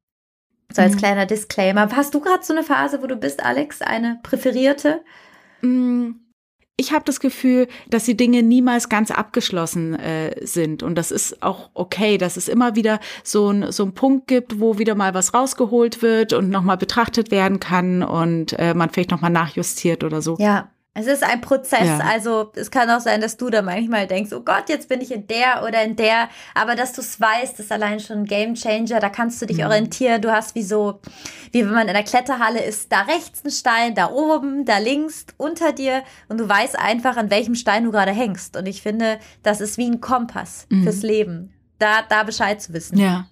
So 0.74 0.82
als 0.82 0.94
mhm. 0.94 0.98
kleiner 0.98 1.26
Disclaimer. 1.26 1.90
Hast 1.96 2.14
du 2.14 2.20
gerade 2.20 2.44
so 2.44 2.54
eine 2.54 2.64
Phase, 2.64 3.02
wo 3.02 3.08
du 3.08 3.16
bist, 3.16 3.44
Alex, 3.44 3.82
eine 3.82 4.20
präferierte? 4.24 5.02
Mm, 5.62 6.12
ich 6.78 6.92
habe 6.92 7.06
das 7.06 7.20
Gefühl, 7.20 7.68
dass 7.90 8.06
die 8.06 8.18
Dinge 8.18 8.42
niemals 8.42 8.90
ganz 8.90 9.12
abgeschlossen 9.12 9.94
äh, 9.96 10.46
sind. 10.46 10.82
Und 10.84 10.96
das 10.96 11.12
ist 11.12 11.44
auch 11.44 11.70
okay, 11.74 12.18
dass 12.18 12.38
es 12.38 12.48
immer 12.48 12.76
wieder 12.76 13.00
so 13.24 13.50
ein, 13.52 13.72
so 13.72 13.84
ein 13.84 13.94
Punkt 13.94 14.28
gibt, 14.28 14.60
wo 14.60 14.80
wieder 14.80 14.96
mal 14.96 15.14
was 15.14 15.34
rausgeholt 15.34 16.02
wird 16.02 16.34
und 16.34 16.50
nochmal 16.50 16.78
betrachtet 16.78 17.32
werden 17.32 17.60
kann 17.60 18.02
und 18.04 18.58
äh, 18.58 18.74
man 18.74 18.90
vielleicht 18.90 19.12
nochmal 19.12 19.32
nachjustiert 19.32 20.04
oder 20.04 20.22
so. 20.22 20.38
Ja, 20.40 20.70
es 20.94 21.08
ist 21.08 21.24
ein 21.24 21.40
Prozess, 21.40 21.88
ja. 21.88 22.00
also 22.00 22.52
es 22.56 22.70
kann 22.70 22.90
auch 22.90 23.00
sein, 23.00 23.22
dass 23.22 23.38
du 23.38 23.50
da 23.50 23.62
manchmal 23.62 24.08
denkst, 24.08 24.34
oh 24.34 24.42
Gott, 24.42 24.68
jetzt 24.68 24.90
bin 24.90 25.00
ich 25.00 25.12
in 25.12 25.26
der 25.26 25.64
oder 25.66 25.82
in 25.84 25.96
der, 25.96 26.28
aber 26.54 26.76
dass 26.76 26.92
du 26.92 27.00
es 27.00 27.20
weißt, 27.20 27.62
ist 27.62 27.72
allein 27.72 28.02
schon 28.02 28.20
ein 28.20 28.26
Game 28.26 28.56
Changer, 28.56 29.00
da 29.00 29.10
kannst 29.10 29.42
du 29.42 29.46
dich 29.46 29.60
mhm. 29.60 29.66
orientieren, 29.66 30.22
du 30.22 30.34
hast 30.34 30.54
wie 30.54 30.64
so, 30.64 31.00
wie 31.54 31.66
wenn 31.66 31.74
man 31.74 31.88
in 31.88 31.94
der 31.94 32.04
Kletterhalle 32.04 32.62
ist, 32.62 32.92
da 32.92 33.04
rechts 33.04 33.46
ein 33.46 33.52
Stein, 33.52 33.96
da 33.96 34.12
oben, 34.12 34.66
da 34.66 34.80
links, 34.80 35.28
unter 35.38 35.72
dir 35.72 36.04
und 36.28 36.40
du 36.40 36.50
weißt 36.50 36.78
einfach, 36.78 37.16
an 37.16 37.30
welchem 37.30 37.56
Stein 37.56 37.86
du 37.86 37.92
gerade 37.92 38.12
hängst 38.12 38.58
und 38.58 38.66
ich 38.66 38.82
finde, 38.82 39.18
das 39.44 39.62
ist 39.62 39.78
wie 39.78 39.90
ein 39.90 40.02
Kompass 40.02 40.66
mhm. 40.70 40.84
fürs 40.84 41.04
Leben, 41.04 41.54
da, 41.80 42.02
da 42.10 42.24
Bescheid 42.24 42.62
zu 42.62 42.74
wissen. 42.74 42.98
Ja. 42.98 43.28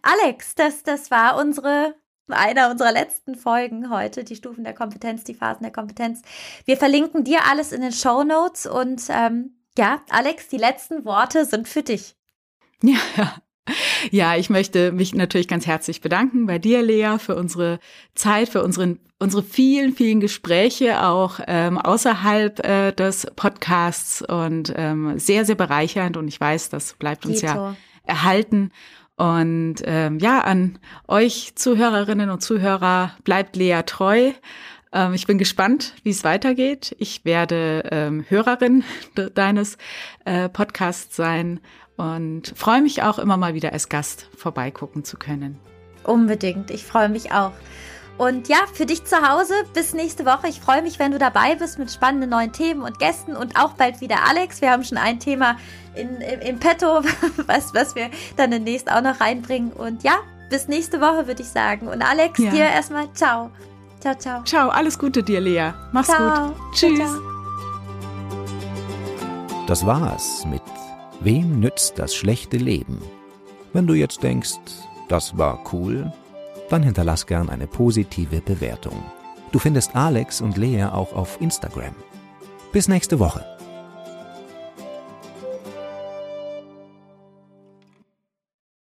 Alex, 0.00 0.54
das, 0.54 0.84
das 0.84 1.10
war 1.10 1.38
unsere 1.38 1.94
einer 2.34 2.70
unserer 2.70 2.92
letzten 2.92 3.34
Folgen 3.34 3.90
heute, 3.90 4.24
die 4.24 4.36
Stufen 4.36 4.64
der 4.64 4.74
Kompetenz, 4.74 5.24
die 5.24 5.34
Phasen 5.34 5.62
der 5.62 5.72
Kompetenz. 5.72 6.22
Wir 6.64 6.76
verlinken 6.76 7.24
dir 7.24 7.40
alles 7.50 7.72
in 7.72 7.80
den 7.80 7.92
Show 7.92 8.24
Notes 8.24 8.66
und 8.66 9.02
ähm, 9.08 9.58
ja, 9.78 10.02
Alex, 10.10 10.48
die 10.48 10.56
letzten 10.56 11.04
Worte 11.04 11.44
sind 11.44 11.68
für 11.68 11.82
dich. 11.82 12.14
Ja, 12.80 13.34
ja. 14.12 14.36
Ich 14.36 14.50
möchte 14.50 14.92
mich 14.92 15.12
natürlich 15.12 15.48
ganz 15.48 15.66
herzlich 15.66 16.00
bedanken 16.00 16.46
bei 16.46 16.60
dir, 16.60 16.80
Lea, 16.80 17.18
für 17.18 17.34
unsere 17.34 17.80
Zeit, 18.14 18.48
für 18.48 18.62
unseren, 18.62 19.00
unsere 19.18 19.42
vielen, 19.42 19.92
vielen 19.92 20.20
Gespräche 20.20 21.04
auch 21.04 21.40
ähm, 21.48 21.76
außerhalb 21.76 22.64
äh, 22.64 22.92
des 22.92 23.26
Podcasts 23.34 24.22
und 24.22 24.72
ähm, 24.76 25.18
sehr, 25.18 25.44
sehr 25.44 25.56
bereichernd. 25.56 26.16
Und 26.16 26.28
ich 26.28 26.40
weiß, 26.40 26.70
das 26.70 26.94
bleibt 26.94 27.26
uns 27.26 27.40
Dito. 27.40 27.52
ja 27.52 27.76
erhalten. 28.08 28.72
Und 29.18 29.76
ähm, 29.84 30.20
ja, 30.20 30.40
an 30.42 30.78
euch 31.08 31.54
Zuhörerinnen 31.56 32.30
und 32.30 32.40
Zuhörer 32.40 33.16
bleibt 33.24 33.56
Lea 33.56 33.82
treu. 33.84 34.30
Ähm, 34.92 35.12
ich 35.12 35.26
bin 35.26 35.38
gespannt, 35.38 35.94
wie 36.04 36.10
es 36.10 36.22
weitergeht. 36.22 36.94
Ich 37.00 37.24
werde 37.24 37.82
ähm, 37.90 38.24
Hörerin 38.28 38.84
de 39.16 39.28
deines 39.28 39.76
äh, 40.24 40.48
Podcasts 40.48 41.16
sein 41.16 41.58
und 41.96 42.52
freue 42.54 42.80
mich 42.80 43.02
auch 43.02 43.18
immer 43.18 43.36
mal 43.36 43.54
wieder 43.54 43.72
als 43.72 43.88
Gast 43.88 44.28
vorbeigucken 44.36 45.02
zu 45.02 45.16
können. 45.16 45.58
Unbedingt. 46.04 46.70
Ich 46.70 46.84
freue 46.84 47.08
mich 47.08 47.32
auch. 47.32 47.52
Und 48.18 48.48
ja, 48.48 48.58
für 48.72 48.84
dich 48.84 49.04
zu 49.04 49.16
Hause 49.16 49.54
bis 49.74 49.94
nächste 49.94 50.26
Woche. 50.26 50.48
Ich 50.48 50.60
freue 50.60 50.82
mich, 50.82 50.98
wenn 50.98 51.12
du 51.12 51.18
dabei 51.18 51.54
bist 51.54 51.78
mit 51.78 51.90
spannenden 51.90 52.30
neuen 52.30 52.52
Themen 52.52 52.82
und 52.82 52.98
Gästen 52.98 53.36
und 53.36 53.56
auch 53.56 53.74
bald 53.74 54.00
wieder 54.00 54.26
Alex. 54.28 54.60
Wir 54.60 54.72
haben 54.72 54.82
schon 54.82 54.98
ein 54.98 55.20
Thema 55.20 55.56
in, 55.94 56.20
im, 56.20 56.40
im 56.40 56.58
Petto, 56.58 57.02
was, 57.46 57.72
was 57.74 57.94
wir 57.94 58.10
dann 58.36 58.50
demnächst 58.50 58.90
auch 58.90 59.02
noch 59.02 59.20
reinbringen. 59.20 59.72
Und 59.72 60.02
ja, 60.02 60.16
bis 60.50 60.66
nächste 60.66 61.00
Woche 61.00 61.28
würde 61.28 61.42
ich 61.42 61.48
sagen. 61.48 61.86
Und 61.86 62.02
Alex, 62.02 62.38
ja. 62.40 62.50
dir 62.50 62.64
erstmal 62.64 63.12
ciao. 63.14 63.50
Ciao, 64.00 64.14
ciao. 64.16 64.42
Ciao, 64.44 64.68
alles 64.68 64.98
Gute 64.98 65.22
dir, 65.22 65.40
Lea. 65.40 65.72
Mach's 65.92 66.08
ciao. 66.08 66.48
gut. 66.48 66.56
Tschüss. 66.74 66.98
Ciao, 66.98 67.08
ciao. 67.08 67.22
Das 69.66 69.86
war's 69.86 70.44
mit 70.46 70.62
Wem 71.20 71.58
nützt 71.58 71.98
das 71.98 72.14
schlechte 72.14 72.58
Leben? 72.58 73.02
Wenn 73.72 73.88
du 73.88 73.94
jetzt 73.94 74.22
denkst, 74.22 74.58
das 75.08 75.36
war 75.36 75.58
cool, 75.72 76.12
dann 76.68 76.82
hinterlass 76.82 77.26
gern 77.26 77.48
eine 77.48 77.66
positive 77.66 78.40
Bewertung. 78.40 79.02
Du 79.52 79.58
findest 79.58 79.96
Alex 79.96 80.40
und 80.40 80.56
Lea 80.56 80.84
auch 80.84 81.14
auf 81.14 81.40
Instagram. 81.40 81.94
Bis 82.72 82.88
nächste 82.88 83.18
Woche. 83.18 83.57